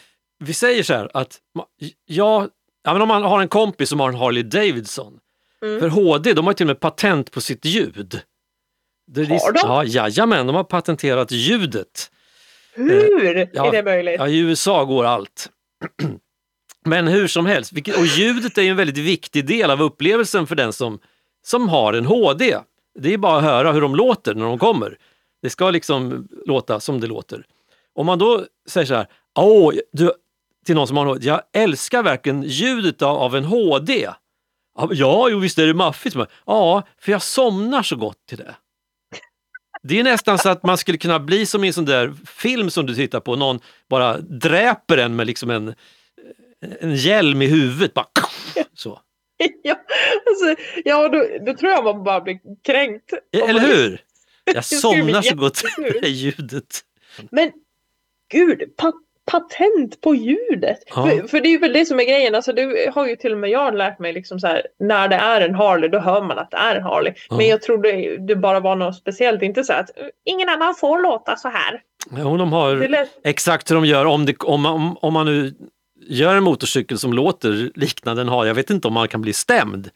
[0.45, 2.49] vi säger så här att ma- ja,
[2.85, 5.19] men om man har en kompis som har en Harley Davidson,
[5.63, 5.81] Mm.
[5.81, 8.21] för HD, de har till och med patent på sitt ljud.
[9.13, 9.61] Det, Har de?
[9.65, 12.11] Ja, jajamän, de har patenterat ljudet.
[12.75, 14.15] Hur Eh, ja, är det möjligt?
[14.19, 15.51] Ja, i USA går allt.
[16.85, 20.55] Men hur som helst, vilket, och ljudet är en väldigt viktig del av upplevelsen för
[20.55, 20.99] den som,
[21.47, 22.57] som har en HD.
[22.99, 24.99] Det är bara att höra hur de låter när de kommer.
[25.43, 27.47] Det ska liksom låta som det låter.
[27.97, 29.07] Om man då säger så här,
[29.39, 30.13] Åh, du,
[30.67, 34.09] till någon som har en jag älskar verkligen ljudet av, en HD.
[34.91, 36.17] Ja, jo, visst är det maffigt.
[36.17, 38.55] Men, ja, för jag somnar så gott till det.
[39.83, 42.71] Det är nästan så att man skulle kunna bli som i en sån där film
[42.71, 45.75] som du tittar på, någon bara dräper en med liksom en,
[46.81, 47.95] en hjälm i huvudet.
[47.95, 48.07] Bara,
[48.75, 49.01] så.
[49.63, 49.77] ja,
[50.27, 53.13] alltså, ja då, då tror jag man bara blir kränkt.
[53.33, 54.01] Eller hur?
[54.45, 56.81] Jag somnar så gott till det ljudet.
[57.31, 57.53] Men
[58.33, 58.93] gud, pa-
[59.31, 60.79] patent på ljudet.
[60.87, 61.07] Ja.
[61.07, 62.35] För, för det är ju väl det som är grejen.
[62.35, 64.13] Alltså, det har ju till och med jag lärt mig.
[64.13, 66.83] Liksom så här, när det är en Harley då hör man att det är en
[66.83, 67.13] Harley.
[67.31, 67.37] Ja.
[67.37, 69.43] Men jag trodde det bara var något speciellt.
[69.43, 69.91] Inte så att
[70.25, 71.81] ingen annan får låta så här.
[72.11, 75.55] Ja, de har lät, exakt hur de gör om, det, om, man, om man nu
[76.09, 78.47] gör en motorcykel som låter liknande en har.
[78.47, 79.91] Jag vet inte om man kan bli stämd.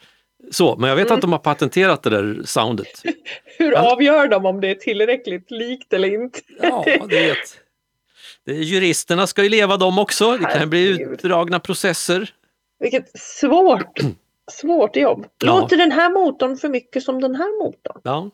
[0.50, 1.14] Så, men jag vet Mm.
[1.16, 2.86] att de har patenterat det där soundet.
[3.58, 3.92] hur Ja.
[3.92, 6.40] avgör de om det är tillräckligt likt eller inte?
[6.62, 7.36] Ja, det vet.
[8.46, 10.36] Juristerna ska ju leva de också.
[10.36, 12.34] Det kan bli utdragna processer.
[12.78, 13.98] Vilket svårt,
[14.52, 15.26] svårt jobb.
[15.38, 15.46] Ja.
[15.60, 18.00] Låter den här motorn för mycket som den här motorn?
[18.04, 18.30] Ja.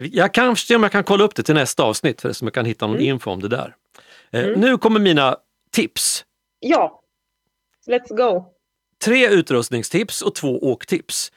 [0.00, 2.54] Jag kanske se om jag kan kolla upp det till nästa avsnitt för att jag
[2.54, 3.08] kan hitta någon Mm.
[3.08, 3.74] info om det där.
[4.30, 4.60] Eh, Mm.
[4.60, 5.36] Nu kommer mina
[5.72, 6.24] tips.
[6.60, 7.00] Ja.
[7.86, 8.44] Let's go.
[9.04, 11.32] Tre utrustningstips och två åktips.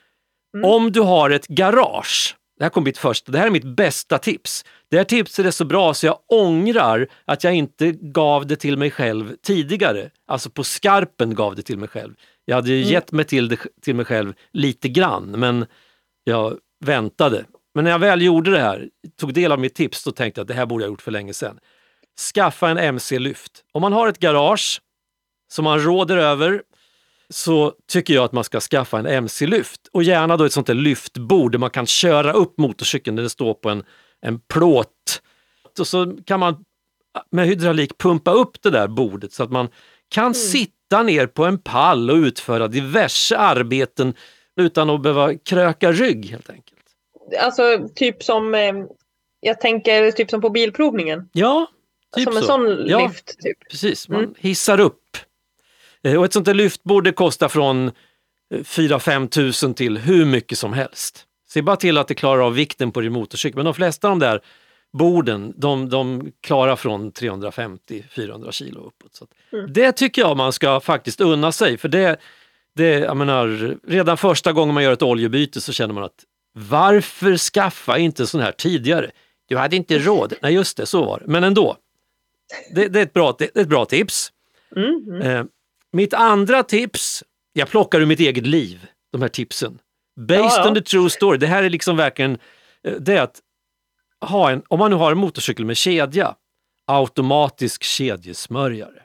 [0.56, 0.70] Mm.
[0.70, 4.18] Om du har ett garage, det här kommer mitt första, det här är mitt bästa
[4.18, 4.66] tips.
[4.92, 8.78] Det här tipset är så bra så jag ångrar att jag inte gav det till
[8.78, 10.10] mig själv tidigare.
[10.28, 12.14] Alltså på skarpen gav det till mig själv.
[12.46, 12.90] Jag hade ju Mm.
[12.94, 15.66] gett mig till det till mig själv lite grann men
[16.24, 17.46] jag väntade.
[17.76, 20.44] Men när jag väl gjorde det här, tog del av mitt tips, då tänkte jag
[20.44, 21.60] att det här borde jag gjort för länge sedan.
[22.34, 23.52] Skaffa en MC-lyft.
[23.72, 24.82] Om man har ett garage
[25.54, 26.62] som man råder över
[27.30, 30.74] så tycker jag att man ska skaffa en MC-lyft och gärna då ett sånt där
[30.74, 33.84] lyftbord där man kan köra upp motorcykeln där det står på en,
[34.22, 35.22] en plåt.
[35.80, 36.66] Och så kan man
[37.32, 39.70] med hydraulik pumpa upp det där bordet så att man
[40.10, 44.14] kan sitta ner på en pall och utföra diverse arbeten
[44.56, 46.78] utan att behöva kröka rygg helt enkelt.
[47.40, 48.74] Alltså typ som, eh,
[49.40, 51.30] jag tänker typ som på bilprovningen.
[51.34, 51.68] Ja,
[52.16, 52.48] typ som en så.
[52.48, 53.00] sån Ja.
[53.08, 53.58] lift typ.
[53.72, 54.34] Precis, man Mm.
[54.38, 55.18] hissar upp.
[56.04, 57.92] Eh, Och ett sånt där lyftbord det kostar från
[58.64, 61.26] 4-5 tusen till hur mycket som helst.
[61.54, 63.56] Se bara till att det klarar av vikten på din motorcykel.
[63.56, 64.42] Men de flesta av de där
[64.94, 69.16] borden, de, de klarar från 350-400 kilo uppåt.
[69.16, 69.74] Så Mm.
[69.74, 71.78] Det tycker jag man ska faktiskt unna sig.
[71.78, 72.20] För det,
[72.76, 77.38] det, jag menar, redan första gången man gör ett oljebyte så känner man att varför
[77.38, 79.12] skaffa inte sån här tidigare?
[79.48, 80.34] Du hade inte råd.
[80.42, 81.26] Nej just det, så var det.
[81.28, 81.78] Men ändå.
[82.76, 84.32] Det, det, är, ett bra, det är ett bra tips.
[84.76, 85.22] Mm, mm.
[85.22, 85.46] Eh,
[85.92, 89.80] mitt andra tips, jag plockar ur mitt eget liv, de här tipsen.
[90.20, 90.68] Based Ja, ja.
[90.70, 91.38] on the true story.
[91.38, 92.38] Det här är liksom verkligen,
[92.88, 93.40] eh, det är att
[94.26, 96.36] ha en, om man nu har en motorcykel med kedja,
[96.88, 99.02] automatisk kedjesmörjare.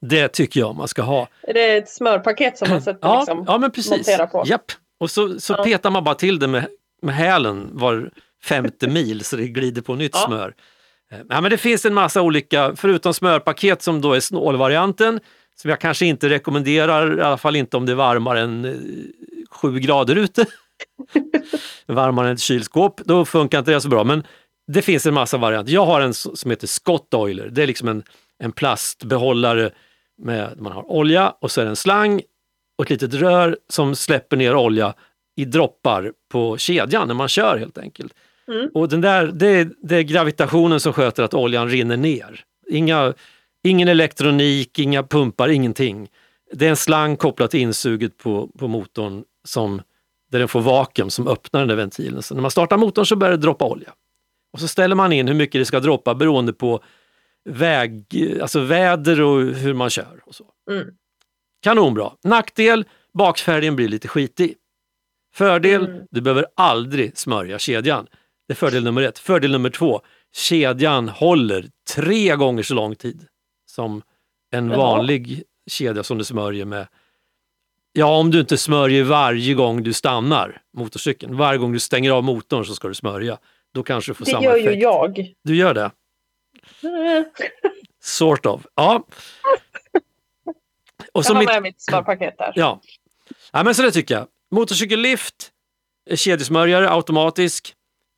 [0.00, 1.28] Det tycker jag man ska ha.
[1.42, 3.44] Är det ett smörpaket som man sätter Ja, liksom?
[3.48, 3.90] ja men precis.
[3.90, 4.42] montera på?
[4.46, 4.72] Japp.
[5.00, 5.64] Och så, så Ja.
[5.64, 6.66] petar man bara till det med,
[7.02, 8.10] med hälen var
[8.44, 10.20] femte mil så det glider på nytt Ja.
[10.26, 10.54] smör.
[11.10, 15.20] Eh, Ja, men det finns en massa olika, förutom smörpaket som då är snålvarianten,
[15.60, 18.74] som jag kanske inte rekommenderar, i alla fall inte om det är varmare än eh,
[19.50, 20.46] sju grader ute.
[21.86, 24.04] varmare än ett kylskåp, då funkar inte det så bra.
[24.04, 24.26] Men
[24.72, 25.72] det finns en massa varianter.
[25.72, 27.48] Jag har en som heter Scott Oiler.
[27.48, 28.02] Det är liksom en,
[28.38, 29.70] en plastbehållare
[30.22, 32.22] med man har olja och så är det en slang
[32.78, 34.94] och ett litet rör som släpper ner olja
[35.36, 38.14] i droppar på kedjan när man kör helt enkelt.
[38.48, 38.70] Mm.
[38.74, 42.44] Och den där, det, det är gravitationen som sköter att oljan rinner ner.
[42.70, 43.14] Inga,
[43.64, 46.08] ingen elektronik, inga pumpar, ingenting.
[46.52, 49.82] Det är en slang kopplat till insuget på, på motorn som,
[50.30, 52.22] där den får vakuum som öppnar den där ventilen.
[52.22, 53.92] Så när man startar motorn så börjar det droppa olja.
[54.52, 56.80] Och så ställer man in hur mycket det ska droppa beroende på
[57.48, 58.06] väg,
[58.42, 60.20] alltså väder och hur man kör.
[60.24, 60.44] Och så.
[60.70, 60.86] Mm.
[61.62, 62.12] Kanonbra.
[62.24, 62.84] Nackdel,
[63.18, 64.54] bakfärgen blir lite skitig.
[65.34, 66.06] Fördel, Mm.
[66.10, 68.06] du behöver aldrig smörja kedjan.
[68.48, 69.18] Det är fördel nummer ett.
[69.18, 70.00] Fördel nummer två,
[70.36, 73.26] kedjan håller tre gånger så lång tid
[73.74, 74.02] som
[74.50, 74.76] en Jaha.
[74.76, 76.86] vanlig kedja som du smörjer med.
[77.92, 81.36] Ja, om du inte smörjer varje gång du stannar motorcykeln.
[81.36, 83.38] Varje gång du stänger av motorn så ska du smörja.
[83.74, 84.76] Då kanske du får Det samma gör effekt.
[84.76, 85.34] ju jag.
[85.44, 85.90] Du gör det?
[86.82, 87.24] Mm.
[88.02, 88.66] Sort of.
[88.74, 89.06] Ja.
[90.44, 90.54] Och
[91.12, 92.52] Jag så har mitt, med mitt smörpaket där.
[92.54, 92.80] Ja.
[93.52, 94.26] ja, men så det tycker jag.
[94.50, 95.50] Motorcykellift,
[96.10, 97.74] eh, kedjesmörjare, automatisk.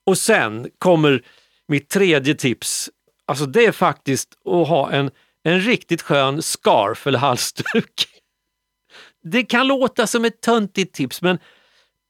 [0.07, 1.23] Och sen kommer
[1.69, 2.91] mitt tredje tips.
[3.27, 5.11] Alltså det är faktiskt att ha en,
[5.53, 8.09] en riktigt skön scarf eller halsduk.
[9.23, 11.39] Det kan låta som ett töntigt tips men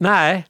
[0.00, 0.46] nej.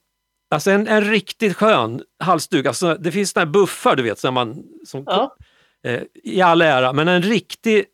[0.51, 2.67] Alltså en, en riktigt skön halsduk.
[2.67, 5.37] Alltså det finns såna här buffar du vet som man, som Ja.
[5.85, 7.85] eh, i all ära, men en riktig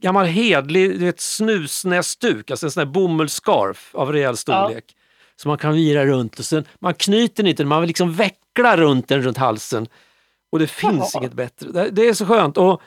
[0.00, 4.84] gammal hedlig du vet, snusnäsduk, alltså en sån här bomullsscarf av rejäl storlek.
[5.36, 8.76] Som man kan vira runt och sen, man knyter den inte, man vill liksom veckla
[8.76, 9.86] runt den runt halsen.
[10.52, 11.22] Och det finns Jaha.
[11.22, 11.72] inget bättre.
[11.72, 12.56] Det, det är så skönt.
[12.58, 12.82] Och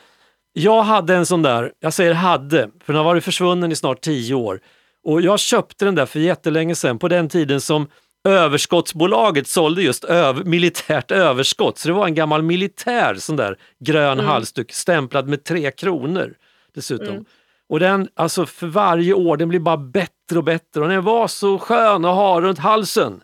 [0.61, 4.01] jag hade en sån där, jag säger hade, för den har varit försvunnen i snart
[4.01, 4.59] tio år.
[5.03, 7.87] Och jag köpte den där för jättelänge sedan, på den tiden som
[8.27, 11.77] överskottsbolaget sålde just öv militärt överskott.
[11.77, 14.25] Så det var en gammal militär sån där grön Mm.
[14.25, 16.33] halsduk stämplad med tre kronor
[16.75, 17.07] dessutom.
[17.07, 17.25] Mm.
[17.69, 21.27] Och den, alltså för varje år, den blir bara bättre och bättre och den var
[21.27, 23.21] så skön att ha runt halsen.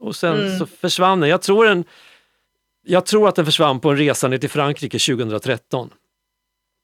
[0.00, 0.58] Och sen Mm.
[0.58, 1.30] så försvann den.
[1.30, 1.84] Jag tror, den.
[2.86, 5.90] jag tror att den försvann på en resa ner till Frankrike 2013.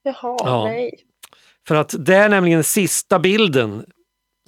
[0.03, 0.65] Jaha, Ja.
[0.65, 1.05] nej.
[1.69, 3.87] För att det är nämligen sista bilden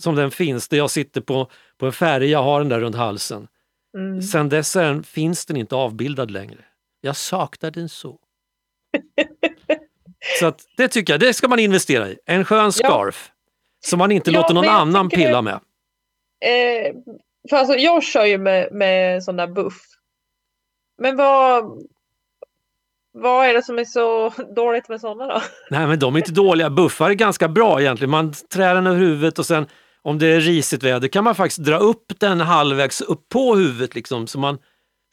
[0.03, 2.97] som den finns, där jag sitter på, på en färja och har den där runt
[2.97, 3.49] halsen.
[3.99, 4.23] Mm.
[4.23, 6.65] Sen dess är finns den inte avbildad längre.
[7.01, 8.19] Jag saknar den så.
[10.41, 12.19] så att det tycker jag, det ska man investera i.
[12.27, 13.31] En skön scarf
[13.87, 15.61] som man inte Ja, låter någon jag annan pilla det- med.
[16.45, 16.95] Eh,
[17.51, 19.81] för alltså, jag kör ju med, med sån där buff.
[20.99, 21.65] Men vad,
[23.15, 25.43] vad är det som är så dåligt med sådana då?
[25.71, 28.11] Nej men de är inte dåliga, buffar är ganska bra egentligen.
[28.11, 29.67] Man trär den över huvudet och sen
[30.03, 33.95] om det är risigt väder kan man faktiskt dra upp den halvvägs upp på huvudet
[33.95, 34.59] liksom så, man,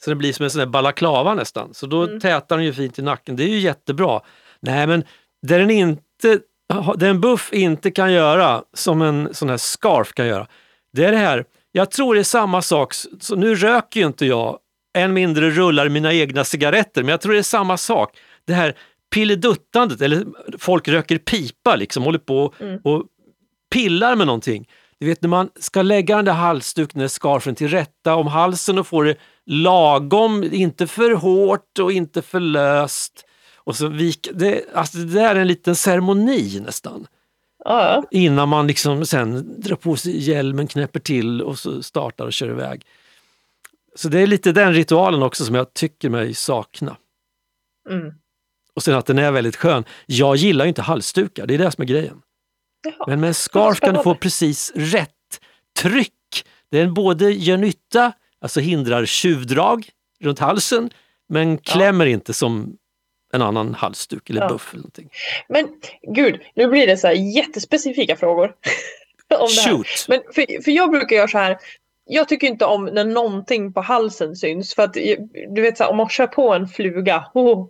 [0.04, 1.74] så den blir som en sån där balaklava nästan.
[1.74, 2.20] Så då Mm.
[2.20, 4.22] tätar den ju fint i nacken, det är ju jättebra.
[4.60, 5.04] Nej men
[5.47, 6.39] det den inte,
[6.97, 10.47] det en buff inte kan göra som en sån här scarf kan göra,
[10.93, 14.26] det är det här, jag tror det är samma sak, så nu röker ju inte
[14.26, 14.58] jag,
[14.94, 18.18] än mindre rullar mina egna cigaretter, men jag tror det är samma sak.
[18.46, 18.76] Det här
[19.14, 20.26] pilleduttandet, eller
[20.58, 22.80] folk röker pipa liksom, håller på Mm.
[22.84, 23.06] och
[23.72, 24.68] pillar med någonting.
[25.00, 28.80] Du vet när man ska lägga den där halsduken, där scarfen till rätta om halsen
[28.80, 29.16] och få det
[29.46, 33.26] lagom, inte för hårt och inte för löst.
[33.56, 37.08] Och så vik, det, alltså det där är en liten ceremoni nästan.
[37.66, 42.34] Ja, Innan man liksom sen drar på sig hjälmen, knäpper till och så startar och
[42.34, 42.82] kör iväg.
[43.96, 46.98] Så det är lite den ritualen också som jag tycker mig sakna.
[47.89, 48.14] mm.
[48.74, 49.84] Och sen att den är väldigt skön.
[50.06, 52.22] Jag gillar ju inte halsdukar, det är det som är grejen.
[52.84, 53.06] Jaha.
[53.08, 55.10] Men med en scarf kan du få precis rätt
[55.80, 56.14] tryck.
[56.72, 58.12] Den både gör nytta,
[58.42, 59.89] alltså hindrar tjuvdrag
[60.22, 60.89] runt halsen,
[61.30, 62.78] men klämmer inte som
[63.34, 64.50] en annan halsduk eller Ja.
[64.50, 64.70] buff.
[64.74, 65.10] Eller någonting.
[65.50, 65.68] Men
[66.16, 68.46] gud, nu blir det så här jättespecifika frågor.
[69.39, 69.72] om det här.
[69.72, 69.88] Shoot!
[70.08, 71.58] Men för, för jag brukar göra så här.
[72.06, 74.76] Jag tycker inte om när någonting på halsen syns.
[74.76, 74.93] För att
[75.56, 77.26] du vet så här, om man kör på en fluga.
[77.34, 77.68] Oh,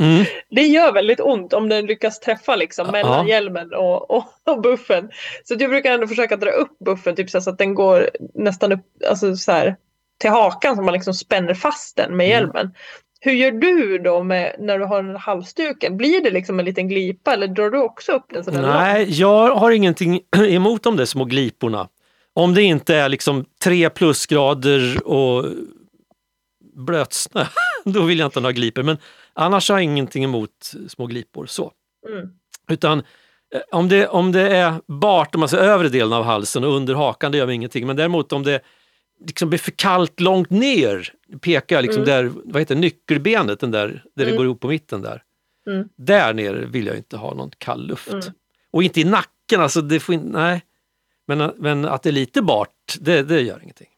[0.00, 0.24] Mm.
[0.50, 2.92] det gör väldigt ont om den lyckas träffa liksom Ja.
[2.92, 5.10] mellan hjälmen och, och, och buffen.
[5.44, 8.80] Så jag brukar ändå försöka dra upp buffen typ så, att den går nästan upp
[9.08, 9.76] alltså, så här,
[10.20, 12.30] till hakan så man liksom spänner fast den med Mm.
[12.38, 12.74] hjälmen.
[13.20, 15.96] Hur gör du då med, när du har den halsduken?
[15.96, 18.62] Blir det liksom en liten glipa eller drar du också upp den sådär?
[18.62, 21.88] Nej, jag har ingenting emot de där små gliporna.
[22.34, 25.44] Om det inte är liksom tre plusgrader och
[26.74, 27.46] blötsnö,
[27.84, 28.82] då vill jag inte ha några glipor.
[28.82, 28.96] Men
[29.32, 31.46] annars har jag ingenting emot små glipor.
[31.46, 31.72] så.
[32.08, 32.28] Mm.
[32.68, 32.98] Utan
[33.54, 36.94] eh, om det, om det är bart, om säger övre delen av halsen och under
[36.94, 37.86] hakan, det gör mig ingenting.
[37.86, 38.60] Men däremot om det
[39.26, 42.14] liksom blir för kallt långt ner, pekar jag liksom Mm.
[42.24, 44.36] där, vad heter det, nyckelbenet, den där, där det Mm.
[44.36, 45.22] går ihop på mitten där.
[45.66, 45.88] Mm.
[45.96, 48.12] Där nere vill jag inte ha någon kall luft.
[48.12, 48.24] Mm.
[48.70, 50.62] Och inte i nacken, alltså det får in, nej.
[51.36, 53.88] Men, men att det är lite bart, det, det gör ingenting.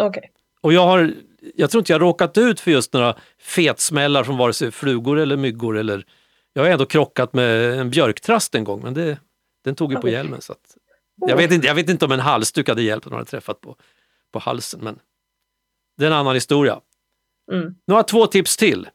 [0.00, 0.30] Okej.
[0.60, 1.14] Och jag har,
[1.54, 5.18] jag tror inte jag har råkat ut för just några fetsmällar från vare sig flugor
[5.18, 6.06] eller myggor eller
[6.52, 9.18] jag har ändå krockat med en björktrast en gång men det,
[9.64, 10.12] den tog ju på Oj.
[10.12, 10.40] hjälmen.
[10.40, 10.76] Så att,
[11.16, 13.60] jag, vet inte, jag vet inte om en halsduk hade hjälpt om man hade träffat
[13.60, 13.76] på,
[14.32, 14.98] på halsen men
[15.96, 16.80] det är en annan historia.
[17.52, 17.74] Mm.
[17.86, 18.88] Nu har jag två tips till.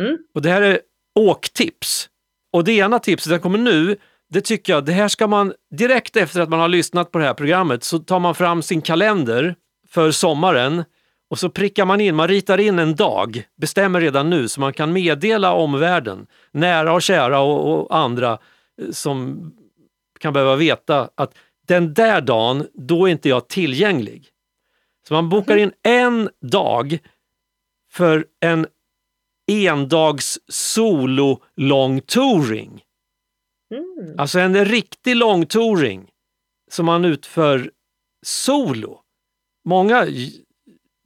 [0.00, 0.18] Mm.
[0.34, 0.80] Och det här är
[1.14, 2.08] åktips.
[2.52, 3.96] Och det ena tipset, det kommer nu,
[4.32, 7.24] det tycker jag, det här ska man direkt efter att man har lyssnat på det
[7.24, 9.54] här programmet så tar man fram sin kalender
[9.88, 10.84] för sommaren
[11.30, 14.72] och så prickar man in, man ritar in en dag, bestämmer redan nu så man
[14.72, 18.38] kan meddela omvärlden, nära och kära och, och andra
[18.82, 19.50] eh, som
[20.20, 21.34] kan behöva veta att
[21.66, 24.28] den där dagen, då är inte jag tillgänglig.
[25.08, 26.98] Så man bokar in en dag
[27.90, 28.66] för en
[29.46, 32.82] endags solo long touring.
[33.72, 34.14] Mm.
[34.18, 36.08] Alltså en riktig långtouring
[36.70, 37.70] som man utför
[38.26, 39.00] solo.
[39.64, 40.06] Många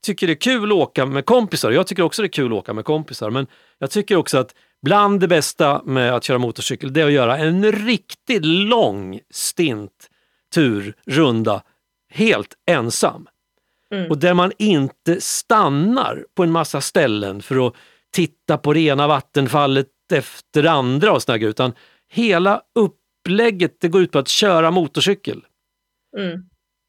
[0.03, 1.71] tycker det är kul att åka med kompisar.
[1.71, 3.31] Jag tycker också det är kul att åka med kompisar.
[3.31, 3.47] Men
[3.79, 7.39] jag tycker också att bland det bästa med att köra motorcykel det är att göra
[7.39, 10.11] en riktigt lång stint,
[10.55, 11.63] tur, runda,
[12.11, 13.29] helt ensam.
[13.95, 14.11] Mm.
[14.11, 17.75] Och där man inte stannar på en massa ställen för att
[18.13, 21.73] titta på det ena vattenfallet efter det andra och grejer, utan
[22.17, 25.45] hela upplägget det går ut på att köra motorcykel.
[26.19, 26.43] Mm.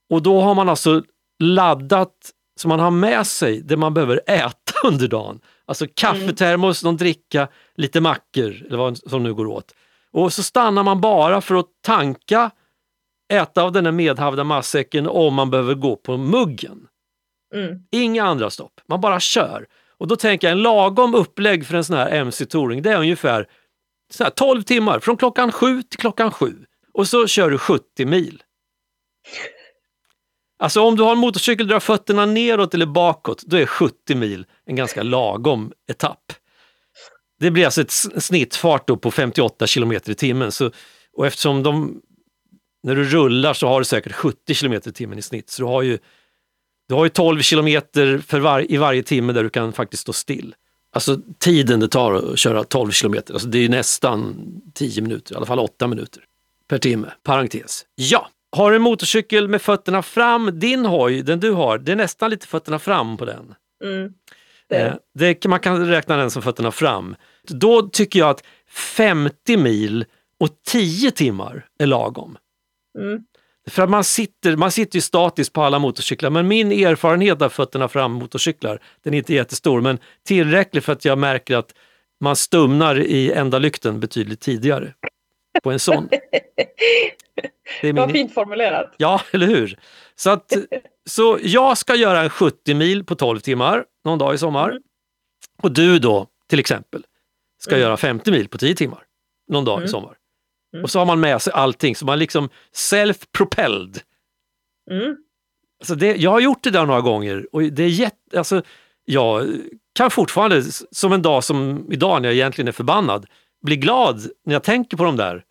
[0.09, 1.03] Och då har man alltså
[1.43, 5.39] laddat så man har med sig det man behöver äta under dagen.
[5.65, 9.73] Alltså kaffetermos, någon dricka, lite mackor eller vad som nu går åt.
[10.11, 12.51] Och så stannar man bara för att tanka,
[13.33, 16.87] äta av den här medhavda matsäcken om man behöver gå på muggen.
[17.55, 17.79] Mm.
[17.91, 19.67] Inga andra stopp, man bara kör.
[19.97, 23.47] Och då tänker jag en lagom upplägg för en sån här MC-touring, det är ungefär
[24.09, 26.65] så här 12 timmar, från klockan 7 till klockan 7.
[26.93, 28.43] Och så kör du 70 mil.
[30.59, 34.45] Alltså om du har en motorcykel, drar fötterna neråt eller bakåt, då är 70 mil
[34.65, 36.33] en ganska lagom etapp.
[37.39, 37.91] Det blir alltså ett
[38.23, 40.51] snittfart då på 58 kilometer i timmen.
[40.51, 40.71] Så,
[41.13, 42.01] och eftersom de,
[42.83, 45.49] när du rullar så har du säkert 70 kilometer i timmen i snitt.
[45.49, 45.97] Så du har ju,
[46.87, 50.55] du har ju 12 kilometer var, i varje timme där du kan faktiskt stå still.
[50.97, 54.35] Alltså tiden det tar att köra 12 kilometer, alltså det är nästan
[54.73, 56.23] 10 minuter, i alla fall 8 minuter
[56.67, 57.11] per timme.
[57.23, 57.85] Parentes.
[57.95, 61.95] Ja, har du en motorcykel med fötterna fram, din hoj, den du har, det är
[61.95, 63.55] nästan lite fötterna fram på den.
[63.83, 64.13] Mm.
[64.69, 67.15] Det, Eh, det, man kan räkna den som fötterna fram.
[67.47, 70.05] Då tycker jag att 50 mil
[70.39, 72.37] och 10 timmar är lagom.
[72.99, 73.23] mm.
[73.69, 77.49] För att man sitter, man sitter ju statiskt på alla motorcyklar, men min erfarenhet av
[77.49, 81.73] fötterna fram motorcyklar, den är inte jättestor, men tillräcklig för att jag märker att
[82.19, 84.93] man stumnar i ändalykten betydligt tidigare.
[85.63, 86.09] På en sån.
[87.81, 88.93] Det är min, fint formulerat.
[88.97, 89.79] Ja, eller hur?
[90.15, 90.53] Så, att,
[91.09, 94.69] så jag ska göra en 70 mil på 12 timmar någon dag i sommar.
[94.69, 94.81] Mm.
[95.61, 97.03] Och du då, till exempel,
[97.61, 97.81] ska Mm.
[97.81, 99.03] göra 50 mil på 10 timmar
[99.51, 99.87] någon dag i Mm.
[99.87, 100.15] sommar.
[100.77, 100.83] Mm.
[100.83, 103.99] Och så har man med sig allting, så man liksom self-propelled.
[104.91, 105.17] Mm.
[105.79, 108.61] Alltså det, jag har gjort det där några gånger och det är jätte, alltså,
[109.05, 109.47] jag
[109.95, 113.25] kan fortfarande, som en dag som idag när jag egentligen är förbannad,
[113.61, 115.43] bli glad när jag tänker på de där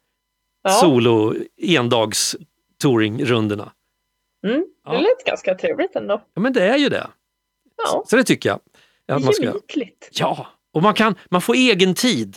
[0.63, 0.71] Ja.
[0.71, 2.37] solo endags
[2.83, 3.73] touringrundorna.
[4.47, 4.67] Mm.
[4.87, 6.23] Det lät ganska trevligt ändå.
[6.35, 7.07] Ja men det är ju det.
[7.77, 8.61] Ja, Så det tycker jag.
[9.17, 10.09] Att man ska, gemytligt.
[10.13, 12.37] ja, och man, kan, man får egen tid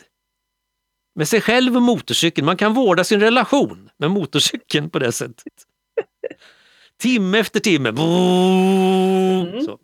[1.16, 2.46] med sig själv och motorcykeln.
[2.46, 5.54] Man kan vårda sin relation med motorcykeln på det sättet.
[6.98, 7.90] Timme efter timme.
[7.90, 9.62] Mm.
[9.62, 9.80] Så.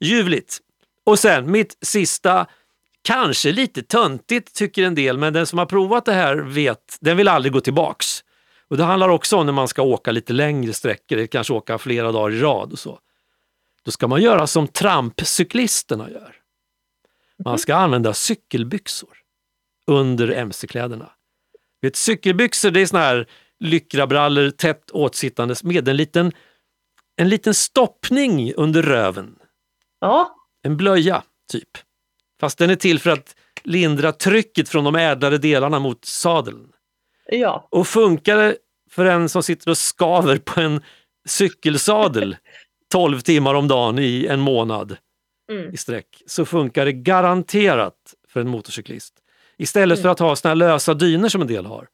[0.00, 0.58] Ljuvligt.
[1.04, 2.46] Och sen mitt sista,
[3.02, 7.16] kanske lite töntigt tycker en del, men den som har provat det här vet, den
[7.16, 8.24] vill aldrig gå tillbaks.
[8.70, 12.12] Och det handlar också om när man ska åka lite längre sträckor, kanske åka flera
[12.12, 12.98] dagar i rad och så.
[13.84, 16.36] Då ska man göra som trampcyklisterna gör.
[17.44, 19.18] Man ska använda cykelbyxor
[19.88, 21.10] under mc-kläderna.
[21.82, 23.26] Vet, cykelbyxor det är såna här
[23.60, 26.32] lycrabrallor tätt åtsittandes med en liten,
[27.16, 29.36] en liten stoppning under röven.
[30.00, 31.22] Ja, En blöja,
[31.52, 31.68] typ.
[32.40, 36.72] Fast den är till för att lindra trycket från de ädlare delarna mot sadeln.
[37.26, 37.68] ja.
[37.70, 38.56] Och funkar det
[38.90, 40.82] för en som sitter och skaver på en
[41.28, 42.36] cykelsadel
[42.92, 44.96] 12 timmar om dagen i en månad
[45.50, 45.74] Mm.
[45.74, 49.14] i sträck så funkar det garanterat för en motorcyklist.
[49.58, 51.88] Istället för att ha såna här lösa dyner som en del har.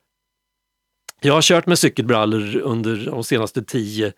[1.21, 4.13] Jag har kört med cykelbrallor under de senaste 10-12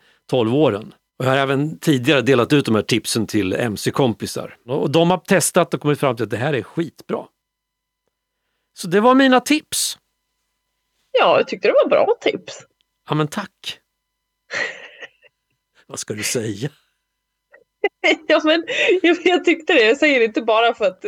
[0.53, 0.94] åren.
[1.18, 4.57] Och jag har även tidigare delat ut de här tipsen till mc-kompisar.
[4.66, 7.26] Och de har testat och kommit fram till att det här är skitbra.
[8.78, 9.99] Så det var mina tips.
[11.18, 12.66] ja, jag tyckte det var bra tips.
[13.09, 13.80] Ja men tack.
[15.86, 16.68] Vad ska du säga?
[18.28, 18.64] Ja, men
[19.03, 19.84] jag, jag tyckte det.
[19.84, 21.05] Jag säger det inte bara för att,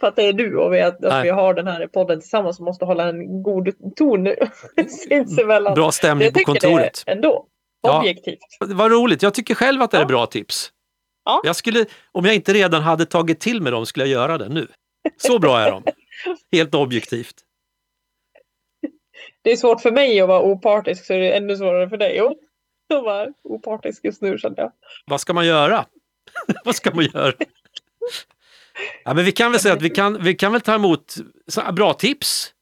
[0.00, 2.58] för att det är du och vi, att, att vi har den här podden tillsammans
[2.58, 4.28] och måste hålla en god ton
[5.08, 5.74] sinsemellan.
[5.74, 7.02] Bra stämning jag på tycker kontoret.
[7.06, 7.46] det ändå.
[7.82, 8.00] Ja.
[8.00, 8.38] Objektivt.
[8.60, 10.06] Vad roligt, jag tycker själv att det är Ja.
[10.06, 10.70] bra tips.
[11.24, 11.40] Ja.
[11.44, 14.48] Jag skulle, om jag inte redan hade tagit till mig dem skulle jag göra det
[14.48, 14.66] nu.
[15.16, 15.82] Så bra är de.
[16.52, 17.34] Helt objektivt.
[19.42, 22.22] Det är svårt för mig att vara opartisk så är det ännu svårare för dig
[22.94, 24.72] att vara opartisk just nu känner jag.
[25.06, 25.86] Vad ska man göra?
[26.64, 27.32] Vad ska man göra?
[29.04, 31.14] Ja, men vi kan väl säga att vi kan, vi kan väl ta emot
[31.72, 32.52] bra tips.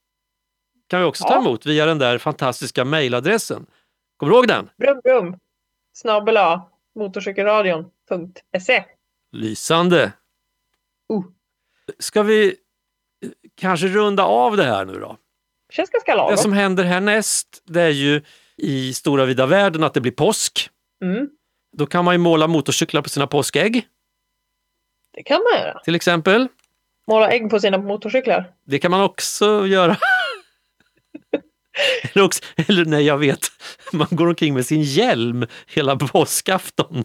[0.88, 1.40] Kan vi också ta Ja.
[1.40, 3.66] emot via den där fantastiska mejladressen.
[4.16, 4.70] Kommer du ihåg den?
[4.78, 5.36] Brum brum.
[5.92, 6.38] Snabel.
[6.94, 8.84] Motorcykelradion.se
[9.32, 10.12] Lysande.
[11.12, 11.24] Uh.
[11.98, 12.56] Ska vi
[13.54, 15.16] kanske runda av det här nu då?
[15.70, 16.36] Känns ganska Det lagom.
[16.36, 18.22] som händer härnäst det är ju
[18.56, 20.70] i stora vida världen att det blir påsk.
[21.02, 21.28] Mm,
[21.76, 23.88] Då kan man ju måla motorcyklar på sina påskägg
[25.12, 25.80] det kan man göra.
[25.84, 26.48] till exempel.
[27.06, 28.52] Måla ägg på sina motorcyklar.
[28.64, 29.96] Det kan man också göra.
[32.12, 33.46] eller, också, eller nej, jag vet,
[33.92, 37.04] man går omkring med sin hjälm hela påskafton.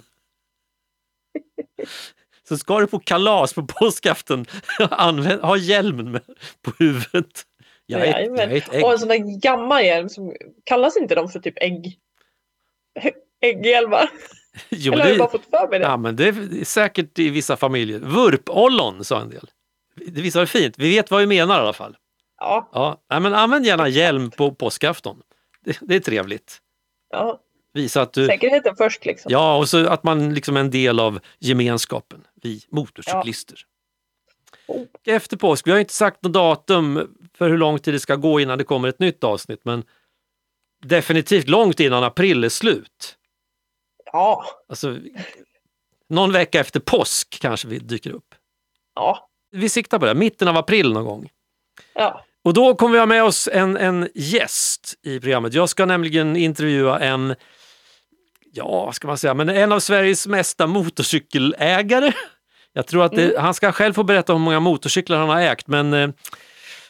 [2.47, 4.45] Så ska du på kalas på påskafton,
[4.79, 6.21] använd, ha hjälmen med
[6.61, 7.45] på huvudet.
[7.91, 8.83] Jag är, jag är ett ägg.
[8.83, 10.33] Och en sån där gammal hjälm som
[10.63, 11.99] kallas inte de för typ ägg?
[13.41, 14.09] Ägghjälmar?
[14.69, 15.85] Jo, Eller har jag bara fått för mig det?
[15.85, 17.99] ja, men det är säkert i vissa familjer.
[17.99, 19.49] Vurpollon sa en del.
[19.95, 20.75] Det visar fint.
[20.77, 21.97] Vi vet vad vi menar i alla fall.
[22.39, 22.69] Ja,
[23.09, 25.21] Ja, men använd gärna hjälm på påskafton.
[25.65, 26.57] Det, det är trevligt.
[27.09, 27.39] ja.
[27.73, 28.25] Visa att du...
[28.25, 29.31] Säkerheten först liksom.
[29.31, 33.55] Ja, och så att man liksom är en del av gemenskapen, vi motorcyklister.
[33.55, 33.59] Oh.
[35.05, 38.39] Efter påsk, vi har inte sagt något datum för hur lång tid det ska gå
[38.39, 39.83] innan det kommer ett nytt avsnitt, men
[40.83, 43.15] definitivt långt innan april är slut.
[44.11, 44.97] Ja, Alltså,
[46.09, 48.35] någon vecka efter påsk kanske vi dyker upp.
[48.95, 51.29] ja, Vi siktar på det, mitten av april någon gång.
[51.93, 52.25] ja.
[52.43, 55.53] Och då kommer vi ha med oss en, en gäst i programmet.
[55.53, 57.35] Jag ska nämligen intervjua en,
[58.53, 62.11] ja vad ska man säga, men en av Sveriges mesta motorcykelägare.
[62.73, 65.67] Jag tror att det, han ska själv få berätta hur många motorcyklar han har ägt,
[65.67, 66.09] men eh,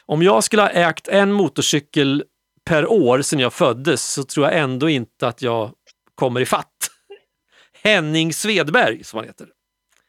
[0.06, 2.24] om jag skulle ha ägt en motorcykel
[2.64, 5.70] per år sedan jag föddes så tror jag ändå inte att jag
[6.14, 6.90] kommer i fatt.
[7.82, 9.48] Henning Svedberg som han heter.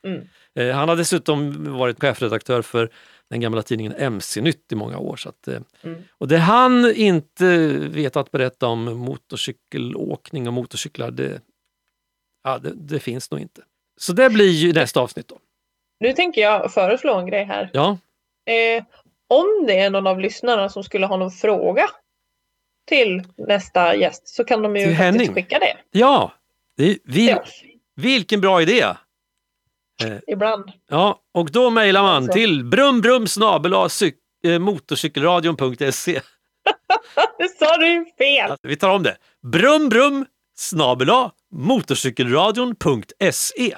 [0.08, 0.28] Mm.
[0.56, 2.90] Eh, han har dessutom varit chefredaktör för
[3.30, 5.16] den gamla tidningen MC-nytt i många år.
[5.16, 6.04] Så att, eh, Mm.
[6.18, 11.42] Och det han inte vet att berätta om motorcykelåkning och motorcyklar, det,
[12.44, 13.62] ja, det, det finns nog inte.
[14.00, 15.40] Så det blir ju nästa avsnitt då.
[16.02, 17.70] Nu tänker jag föreslå en grej här.
[17.74, 17.98] Ja,
[18.46, 18.84] Eh,
[19.30, 21.90] om det är någon av lyssnarna som skulle ha någon fråga
[22.88, 25.34] till nästa gäst så kan de ju Till faktiskt Henning.
[25.34, 26.32] skicka det ja
[26.78, 27.62] det, vi, till oss.
[27.96, 28.86] vilken bra idé!
[30.28, 30.72] Ibland.
[30.90, 32.34] Ja, och då mejlar man Alltså.
[32.34, 33.26] till brumbrum
[34.46, 36.22] eh, motorcykelradion.se.
[37.38, 38.56] Det sa du ju fel!
[38.62, 39.18] Vi tar om det.
[39.44, 40.26] Brumbrum
[40.56, 43.78] snabela motorcykelradion.se.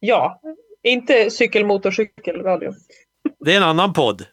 [0.00, 0.40] Ja,
[0.82, 2.74] inte cykelmotorcykelradio.
[3.44, 4.24] Det är en annan podd,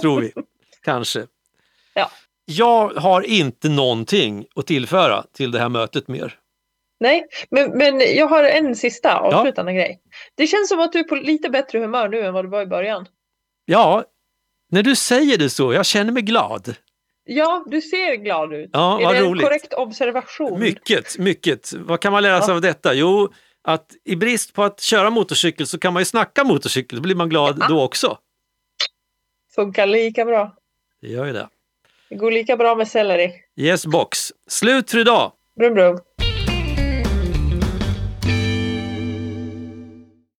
[0.00, 0.32] tror vi.
[0.84, 1.26] Kanske.
[1.94, 2.10] Ja.
[2.44, 6.38] Jag har inte någonting att tillföra till det här mötet mer.
[7.00, 10.00] Nej, men, men jag har en sista avslutande grej.
[10.34, 12.62] Det känns som att du är på lite bättre humör nu än vad du var
[12.62, 13.06] i början.
[13.64, 14.04] Ja,
[14.70, 16.74] när du säger det så, jag känner mig glad.
[17.24, 18.70] Ja, du ser glad ut.
[18.72, 19.44] Ja, är vad det en roligt.
[19.44, 20.60] korrekt observation?
[20.60, 21.72] Mycket, mycket.
[21.72, 22.54] Vad kan man lära sig Ja.
[22.54, 22.94] av detta?
[22.94, 23.32] Jo,
[23.64, 27.14] att i brist på att köra motorcykel så kan man ju snacka motorcykel, då blir
[27.14, 27.68] man glad Ja.
[27.68, 28.18] då också.
[29.54, 30.56] Funkar lika bra.
[31.00, 31.48] Det gör ju det.
[32.08, 33.32] Det går lika bra med selleri.
[33.56, 34.32] Yes box.
[34.48, 35.32] Slut för idag.
[35.56, 35.98] Brum brum.